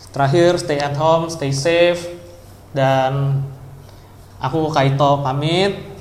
Terakhir, 0.09 0.57
stay 0.57 0.79
at 0.81 0.97
home, 0.97 1.29
stay 1.29 1.53
safe. 1.53 2.01
Dan 2.73 3.43
aku 4.41 4.67
Kaito 4.73 5.23
pamit. 5.23 5.93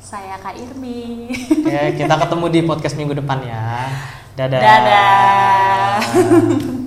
saya 0.00 0.40
Kak 0.40 0.56
Irmi 0.56 1.28
Oke, 1.68 2.00
kita 2.00 2.16
ketemu 2.16 2.46
di 2.48 2.60
podcast 2.64 2.96
minggu 2.96 3.12
depan 3.20 3.44
ya. 3.44 3.92
Dadah. 4.40 4.60
Dadah. 4.64 6.00